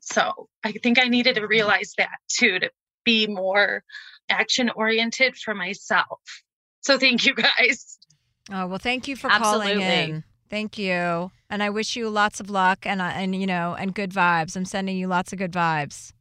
[0.00, 2.70] So I think I needed to realize that too, to
[3.04, 3.82] be more
[4.28, 6.20] action oriented for myself.
[6.80, 7.98] So thank you guys.
[8.50, 9.74] Oh, well, thank you for Absolutely.
[9.74, 10.24] calling in.
[10.50, 11.30] Thank you.
[11.50, 14.56] And I wish you lots of luck and, uh, and, you know, and good vibes.
[14.56, 16.12] I'm sending you lots of good vibes.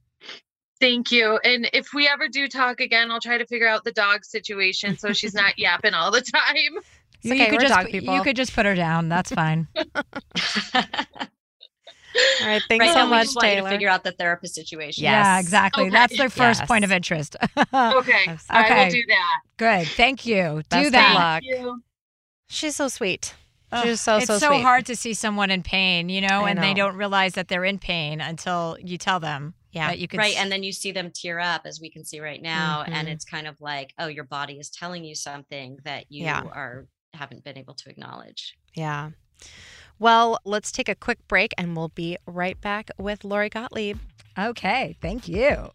[0.79, 1.39] Thank you.
[1.43, 4.97] And if we ever do talk again, I'll try to figure out the dog situation
[4.97, 6.55] so she's not yapping all the time.
[7.21, 8.15] You, okay, you could we're just dog people.
[8.15, 9.09] You could just put her down.
[9.09, 9.67] That's fine.
[12.41, 12.61] All right.
[12.67, 13.69] Thanks right so now, we much, just want you to Taylor.
[13.69, 15.03] figure out the therapist situation.
[15.03, 15.83] Yeah, exactly.
[15.85, 15.89] Okay.
[15.91, 16.67] That's their first Yes.
[16.67, 17.35] point of interest.
[17.73, 18.37] Okay.
[18.49, 18.83] I Okay.
[18.85, 19.39] will do that.
[19.57, 19.87] Good.
[19.89, 20.63] Thank you.
[20.69, 21.13] Best Do of that.
[21.13, 21.43] luck.
[21.43, 21.81] Thank you.
[22.49, 23.33] She's so sweet.
[23.71, 26.51] Ugh, She's so, it's so so hard to see someone in pain, you know, I
[26.51, 29.91] and they don't realize that they're in pain until you tell them Yeah.
[29.91, 30.19] you can.
[30.19, 30.33] Right.
[30.35, 32.83] s- And then you see them tear up, as we can see right now.
[32.87, 33.11] And Mhm.
[33.11, 36.41] it's kind of like, oh, your body is telling you something that you Yeah.
[36.43, 38.55] are haven't been able to acknowledge.
[38.73, 39.09] Yeah.
[39.99, 43.97] Well, let's take a quick break and we'll be right back with Lori Gottlieb.
[44.37, 44.95] okay.
[45.01, 45.71] Thank you.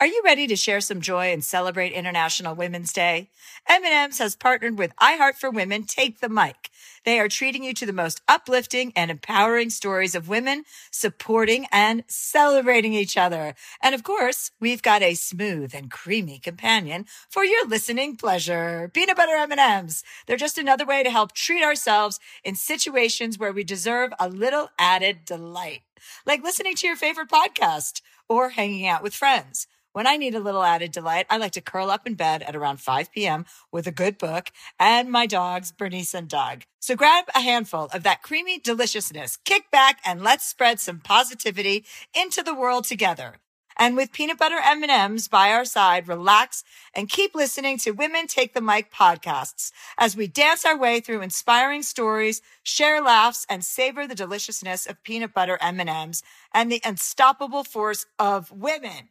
[0.00, 3.30] Are you ready to share some joy and celebrate International Women's Day?
[3.68, 6.68] M&M's has partnered with iHeart for Women Take the Mic.
[7.04, 12.04] They are treating you to the most uplifting and empowering stories of women supporting and
[12.08, 13.54] celebrating each other.
[13.82, 18.90] And of course, we've got a smooth and creamy companion for your listening pleasure.
[18.92, 20.02] Peanut butter M&Ms.
[20.26, 24.70] They're just another way to help treat ourselves in situations where we deserve a little
[24.78, 25.82] added delight,
[26.26, 29.66] like listening to your favorite podcast or hanging out with friends.
[29.94, 32.56] When I need a little added delight, I like to curl up in bed at
[32.56, 33.46] around 5 p.m.
[33.70, 36.64] with a good book and my dogs, Bernice and Doug.
[36.80, 41.84] So grab a handful of that creamy deliciousness, kick back, and let's spread some positivity
[42.12, 43.36] into the world together.
[43.76, 48.52] And with peanut butter M&Ms by our side, relax and keep listening to Women Take
[48.52, 54.08] the Mic podcasts as we dance our way through inspiring stories, share laughs, and savor
[54.08, 59.10] the deliciousness of peanut butter M&Ms and the unstoppable force of women.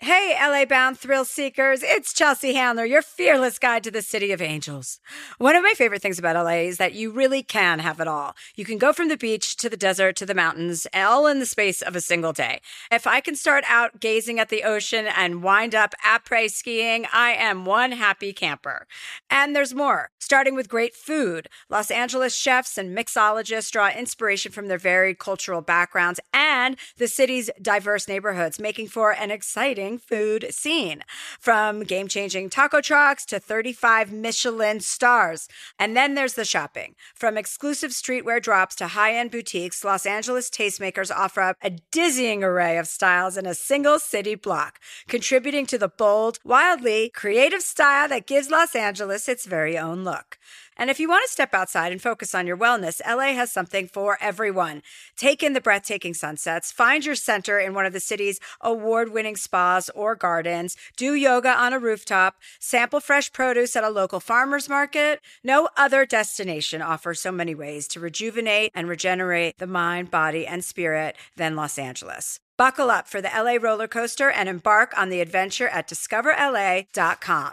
[0.00, 4.42] Hey, LA bound thrill seekers, it's Chelsea Handler, your fearless guide to the City of
[4.42, 4.98] Angels.
[5.38, 8.34] One of my favorite things about LA is that you really can have it all.
[8.54, 11.46] You can go from the beach to the desert to the mountains, all in the
[11.46, 12.60] space of a single day.
[12.90, 17.30] If I can start out gazing at the ocean and wind up après skiing, I
[17.30, 18.86] am one happy camper.
[19.30, 20.10] And there's more.
[20.18, 25.62] Starting with great food, Los Angeles chefs and mixologists draw inspiration from their varied cultural
[25.62, 31.02] backgrounds and the city's diverse neighborhoods, making for an exciting food scene.
[31.38, 35.48] From game changing taco trucks to 35 Michelin stars.
[35.78, 36.94] And then there's the shopping.
[37.14, 42.42] From exclusive streetwear drops to high end boutiques, Los Angeles tastemakers offer up a dizzying
[42.42, 48.08] array of styles in a single city block, contributing to the bold, wildly creative style
[48.08, 50.38] that gives Los Angeles its very own look.
[50.76, 53.88] And if you want to step outside and focus on your wellness, LA has something
[53.88, 54.82] for everyone.
[55.16, 59.36] Take in the breathtaking sunsets, find your center in one of the city's award winning
[59.36, 64.68] spas or gardens, do yoga on a rooftop, sample fresh produce at a local farmer's
[64.68, 65.20] market.
[65.42, 70.64] No other destination offers so many ways to rejuvenate and regenerate the mind, body, and
[70.64, 72.40] spirit than Los Angeles.
[72.56, 77.52] Buckle up for the LA roller coaster and embark on the adventure at discoverla.com.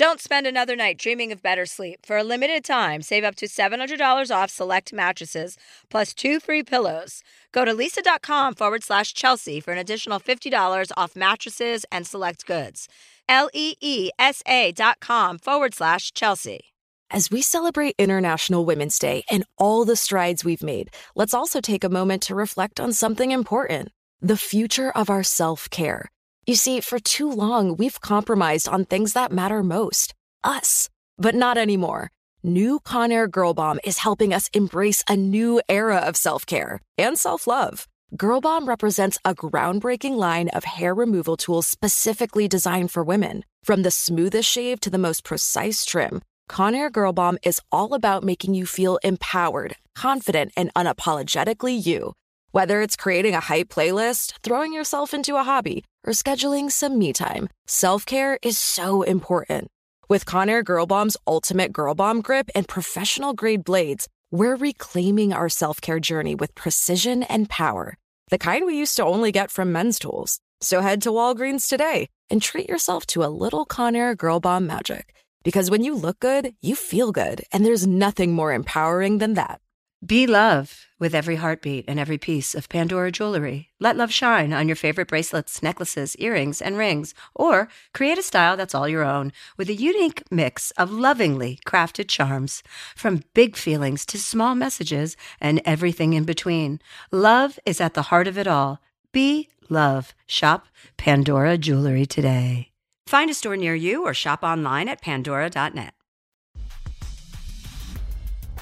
[0.00, 2.06] Don't spend another night dreaming of better sleep.
[2.06, 5.58] For a limited time, save up to $700 off select mattresses
[5.90, 7.20] plus two free pillows.
[7.52, 12.88] Go to leesa.com forward slash Chelsea for an additional $50 off mattresses and select goods.
[13.28, 16.72] L E E S A dot com forward slash Chelsea.
[17.10, 21.84] As we celebrate International Women's Day and all the strides we've made, let's also take
[21.84, 23.92] a moment to reflect on something important
[24.22, 26.10] the future of our self care.
[26.46, 30.88] You see, for too long, we've compromised on things that matter most us.
[31.18, 32.10] But not anymore.
[32.42, 37.18] New Conair Girl Bomb is helping us embrace a new era of self care and
[37.18, 37.86] self love.
[38.16, 43.44] Girl Bomb represents a groundbreaking line of hair removal tools specifically designed for women.
[43.62, 48.24] From the smoothest shave to the most precise trim, Conair Girl Bomb is all about
[48.24, 52.14] making you feel empowered, confident, and unapologetically you.
[52.52, 57.12] Whether it's creating a hype playlist, throwing yourself into a hobby, or scheduling some me
[57.12, 59.68] time, self care is so important.
[60.08, 65.48] With Conair Girl Bomb's ultimate Girl Bomb grip and professional grade blades, we're reclaiming our
[65.48, 67.96] self care journey with precision and power.
[68.30, 70.40] The kind we used to only get from men's tools.
[70.60, 75.14] So head to Walgreens today and treat yourself to a little Conair Girl Bomb magic.
[75.44, 79.60] Because when you look good, you feel good, and there's nothing more empowering than that.
[80.04, 83.68] Be love with every heartbeat and every piece of Pandora jewelry.
[83.78, 88.56] Let love shine on your favorite bracelets, necklaces, earrings, and rings, or create a style
[88.56, 92.62] that's all your own with a unique mix of lovingly crafted charms.
[92.96, 96.80] From big feelings to small messages and everything in between,
[97.12, 98.80] love is at the heart of it all.
[99.12, 100.14] Be love.
[100.26, 102.70] Shop Pandora Jewelry today.
[103.06, 105.92] Find a store near you or shop online at pandora.net.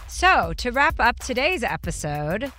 [0.09, 2.51] So, to wrap up today's episode,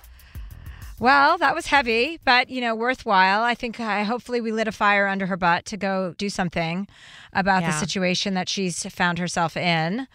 [0.98, 3.42] well, that was heavy, but you know, worthwhile.
[3.42, 6.86] I think uh, hopefully we lit a fire under her butt to go do something
[7.32, 10.06] about the situation that she's found herself in.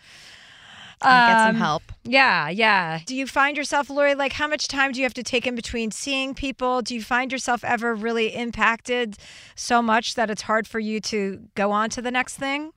[1.01, 1.83] Get some Um, help.
[2.03, 2.99] Yeah, yeah.
[3.05, 5.53] Do you find yourself, Lori, like how much time do you have to take in
[5.53, 6.81] between seeing people?
[6.81, 9.17] Do you find yourself ever really impacted
[9.55, 12.71] so much that it's hard for you to go on to the next thing?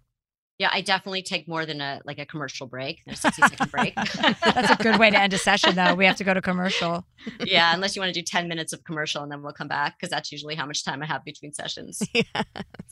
[0.59, 3.95] Yeah, I definitely take more than a like a commercial break, a 60 second break.
[4.45, 5.95] That's a good way to end a session, though.
[5.95, 7.07] We have to go to commercial.
[7.45, 9.97] yeah, unless you want to do 10 minutes of commercial and then we'll come back
[9.97, 12.03] because that's usually how much time I have between sessions.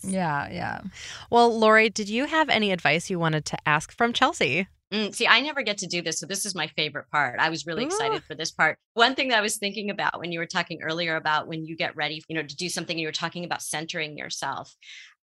[0.03, 0.81] Yeah, yeah.
[1.31, 4.69] Well, Lori, did you have any advice you wanted to ask from Chelsea?
[4.93, 6.21] Mm, see, I never get to do this.
[6.21, 7.41] So, this is my favorite part.
[7.41, 8.79] I was really excited for this part.
[8.95, 11.77] One thing that I was thinking about when you were talking earlier about when you
[11.77, 14.77] get ready, you know, to do something, you were talking about centering yourself.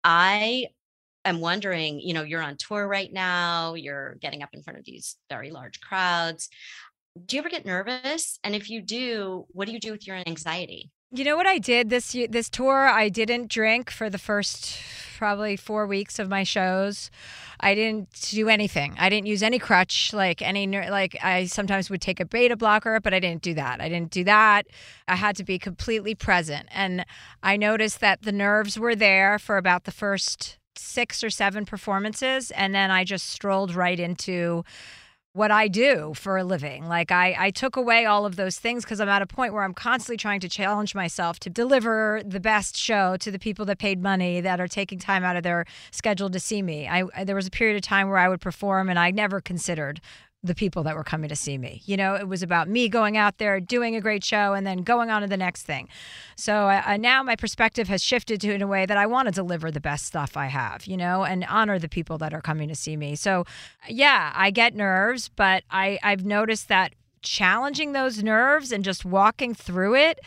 [0.03, 0.67] I
[1.25, 4.85] am wondering, you know, you're on tour right now, you're getting up in front of
[4.85, 6.49] these very large crowds.
[7.25, 8.39] Do you ever get nervous?
[8.43, 10.91] And if you do, what do you do with your anxiety?
[11.11, 12.87] You know what I did this this tour?
[12.87, 14.79] I didn't drink for the first
[15.19, 17.11] probably four weeks of my shows.
[17.59, 18.95] I didn't do anything.
[18.97, 22.99] I didn't use any crutch, like any like I sometimes would take a beta blocker,
[22.99, 23.79] but I didn't do that.
[23.79, 24.65] I didn't do that.
[25.07, 27.05] I had to be completely present, and
[27.43, 32.51] I noticed that the nerves were there for about the first six or seven performances,
[32.51, 34.63] and then I just strolled right into
[35.33, 36.87] what I do for a living.
[36.87, 39.63] Like I, I took away all of those things because I'm at a point where
[39.63, 43.79] I'm constantly trying to challenge myself to deliver the best show to the people that
[43.79, 46.87] paid money that are taking time out of their schedule to see me.
[46.87, 50.01] I, there was a period of time where I would perform and I never considered
[50.43, 51.81] the people that were coming to see me.
[51.85, 54.79] You know, it was about me going out there, doing a great show, and then
[54.79, 55.87] going on to the next thing.
[56.35, 59.71] So now my perspective has shifted to in a way that I want to deliver
[59.71, 62.75] the best stuff I have, you know, and honor the people that are coming to
[62.75, 63.15] see me.
[63.15, 63.45] So,
[63.87, 69.53] yeah, I get nerves, but I I've noticed that challenging those nerves and just walking
[69.53, 70.19] through it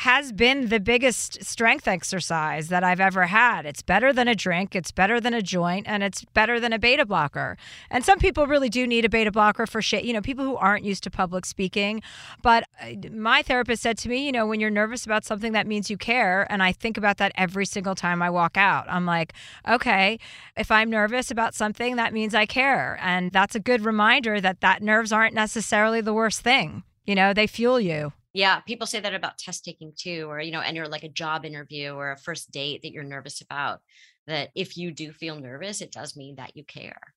[0.00, 3.66] has been the biggest strength exercise that I've ever had.
[3.66, 6.78] It's better than a drink, it's better than a joint, and it's better than a
[6.78, 7.58] beta blocker.
[7.90, 10.56] And some people really do need a beta blocker for shit, you know, people who
[10.56, 12.00] aren't used to public speaking.
[12.40, 15.66] But uh, my therapist said to me, you know, when you're nervous about something, that
[15.66, 16.50] means you care.
[16.50, 18.86] And I think about that every single time I walk out.
[18.88, 19.34] I'm like,
[19.68, 20.18] okay,
[20.56, 22.98] if I'm nervous about something, that means I care.
[23.02, 26.84] And that's a good reminder that that nerves aren't necessarily the worst thing.
[27.04, 28.14] You know, they fuel you.
[28.32, 31.08] Yeah, people say that about test taking too, or you know, and you're like a
[31.08, 33.80] job interview or a first date that you're nervous about.
[34.26, 37.14] That if you do feel nervous, it does mean that you care.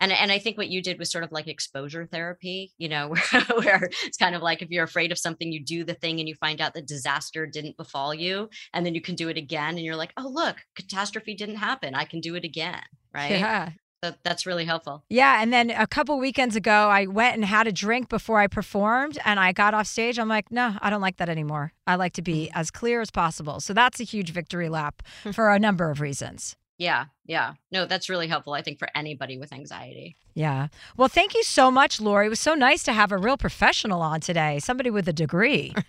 [0.00, 3.08] And and I think what you did was sort of like exposure therapy, you know,
[3.30, 6.18] where, where it's kind of like if you're afraid of something, you do the thing
[6.18, 9.36] and you find out that disaster didn't befall you, and then you can do it
[9.36, 11.94] again, and you're like, oh look, catastrophe didn't happen.
[11.94, 12.82] I can do it again,
[13.14, 13.30] right?
[13.30, 13.70] Yeah.
[14.04, 15.04] So that's really helpful.
[15.08, 18.48] Yeah, and then a couple weekends ago, I went and had a drink before I
[18.48, 20.18] performed, and I got off stage.
[20.18, 21.72] I'm like, no, I don't like that anymore.
[21.86, 22.50] I like to be mm.
[22.58, 23.60] as clear as possible.
[23.60, 25.30] So that's a huge victory lap hmm.
[25.30, 26.56] for a number of reasons.
[26.82, 27.54] Yeah, yeah.
[27.70, 28.54] No, that's really helpful.
[28.54, 30.16] I think for anybody with anxiety.
[30.34, 30.66] Yeah.
[30.96, 32.26] Well, thank you so much, Lori.
[32.26, 35.74] It was so nice to have a real professional on today, somebody with a degree.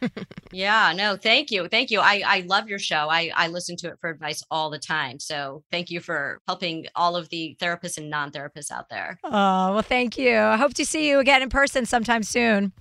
[0.55, 1.67] Yeah, no, thank you.
[1.67, 1.99] Thank you.
[1.99, 3.07] I, I love your show.
[3.09, 5.19] I, I listen to it for advice all the time.
[5.19, 9.17] So thank you for helping all of the therapists and non therapists out there.
[9.23, 10.37] oh, well, thank you.
[10.37, 12.71] I hope to see you again in person sometime soon.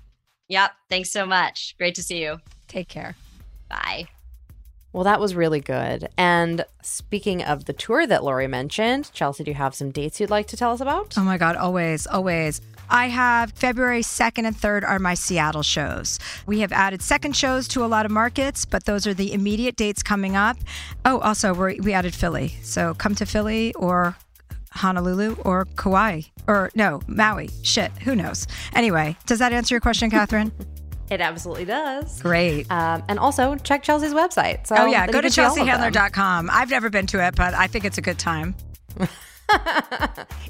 [0.48, 0.72] Yep.
[0.90, 1.74] Thanks so much.
[1.78, 2.40] Great to see you.
[2.68, 3.16] Take care.
[3.70, 4.06] Bye.
[4.92, 6.08] Well, that was really good.
[6.18, 10.30] And speaking of the tour that Lori mentioned, Chelsea, do you have some dates you'd
[10.30, 11.14] like to tell us about?
[11.16, 12.60] Oh my God, always, always.
[12.90, 16.18] I have February 2nd and 3rd are my Seattle shows.
[16.46, 19.76] We have added second shows to a lot of markets, but those are the immediate
[19.76, 20.58] dates coming up.
[21.06, 22.48] Oh, also, we we added Philly.
[22.62, 24.14] So come to Philly or
[24.72, 27.48] Honolulu or Kauai or no, Maui.
[27.62, 28.46] Shit, who knows?
[28.74, 30.52] Anyway, does that answer your question, Catherine?
[31.12, 32.22] It absolutely does.
[32.22, 32.70] Great.
[32.70, 34.66] Um, and also check Chelsea's website.
[34.66, 35.66] So oh, yeah, go to can see all of them.
[35.66, 36.48] chelseahandler.com.
[36.50, 38.54] I've never been to it, but I think it's a good time.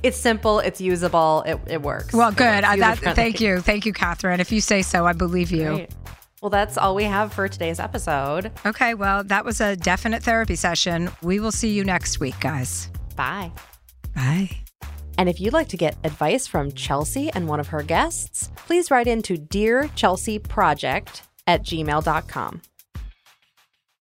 [0.05, 2.15] it's simple, it's usable, it, it works.
[2.15, 2.63] Well, good.
[2.63, 2.69] works.
[2.69, 3.61] Uh, that, thank you.
[3.61, 4.39] Thank you, Catherine.
[4.39, 5.75] If you say so, I believe you.
[5.75, 5.91] Great.
[6.41, 8.53] Well, that's all we have for today's episode.
[8.65, 11.11] Okay, well, that was a definite therapy session.
[11.23, 12.89] We will see you next week, guys.
[13.17, 13.51] Bye.
[14.15, 14.62] Bye.
[15.19, 18.91] And if you'd like to get advice from Chelsea and one of her guests, please
[18.91, 22.63] write into Dear Chelsea Project at gmail.com.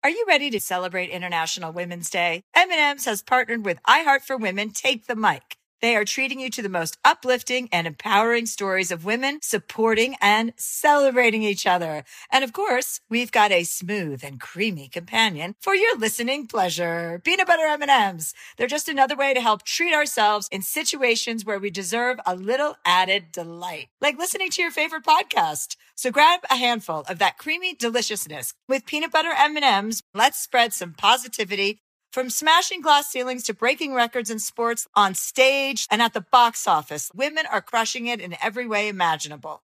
[0.05, 2.43] Are you ready to celebrate International Women's Day?
[2.55, 5.57] M&M's has partnered with iHeart for Women Take the Mic.
[5.87, 10.53] They are treating you to the most uplifting and empowering stories of women supporting and
[10.57, 12.03] celebrating each other.
[12.29, 17.21] And of course, we've got a smooth and creamy companion for your listening pleasure.
[17.23, 18.35] Peanut butter M&Ms.
[18.57, 22.75] They're just another way to help treat ourselves in situations where we deserve a little
[22.85, 25.77] added delight, like listening to your favorite podcast.
[25.95, 30.03] So grab a handful of that creamy deliciousness with peanut butter M&Ms.
[30.13, 31.79] Let's spread some positivity
[32.17, 36.67] from smashing glass ceilings to breaking records in sports on stage and at the box
[36.67, 37.11] office.
[37.15, 39.61] Women are crushing it in every way imaginable.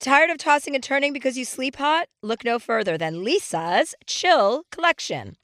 [0.00, 2.06] Tired of tossing and turning because you sleep hot?
[2.22, 5.36] Look no further than Leesa's Chill Collection.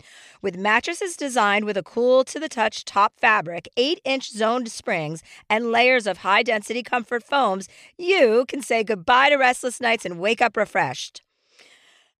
[0.42, 5.24] With mattresses designed with a cool to the touch top fabric, 8 inch zoned springs,
[5.50, 10.20] and layers of high density comfort foams, you can say goodbye to restless nights and
[10.20, 11.23] wake up refreshed.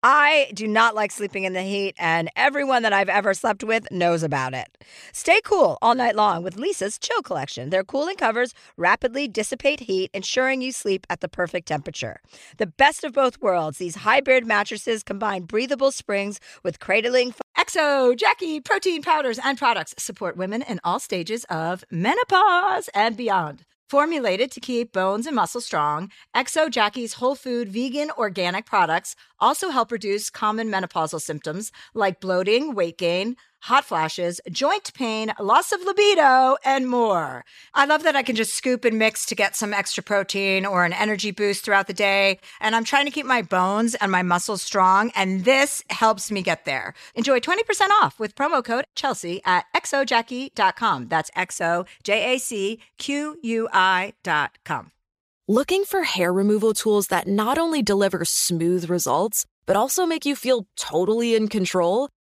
[0.07, 3.91] I do not like sleeping in the heat, and everyone that I've ever slept with
[3.91, 4.85] knows about it.
[5.15, 7.71] Stay cool all night long with Leesa's Chill Collection.
[7.71, 12.21] Their cooling covers rapidly dissipate heat, ensuring you sleep at the perfect temperature.
[12.59, 17.33] The best of both worlds, these hybrid mattresses combine breathable springs with cradling.
[17.57, 23.65] XOJacqui, protein powders and products support women in all stages of menopause and beyond.
[23.91, 29.93] Formulated to keep bones and muscles strong, XOJacqui's whole food vegan organic products also help
[29.93, 36.57] reduce common menopausal symptoms like bloating, weight gain, hot flashes, joint pain, loss of libido,
[36.65, 37.45] and more.
[37.73, 40.85] I love that I can just scoop and mix to get some extra protein or
[40.85, 42.39] an energy boost throughout the day.
[42.61, 46.43] And I'm trying to keep my bones and my muscles strong, and this helps me
[46.43, 46.95] get there.
[47.15, 47.57] Enjoy 20%
[48.03, 51.09] off with promo code Chelsea at xojacqui.com.
[51.09, 54.91] That's X O J A C Q U I.com.
[55.49, 60.37] Looking for hair removal tools that not only deliver smooth results, but also make you
[60.37, 62.09] feel totally in control?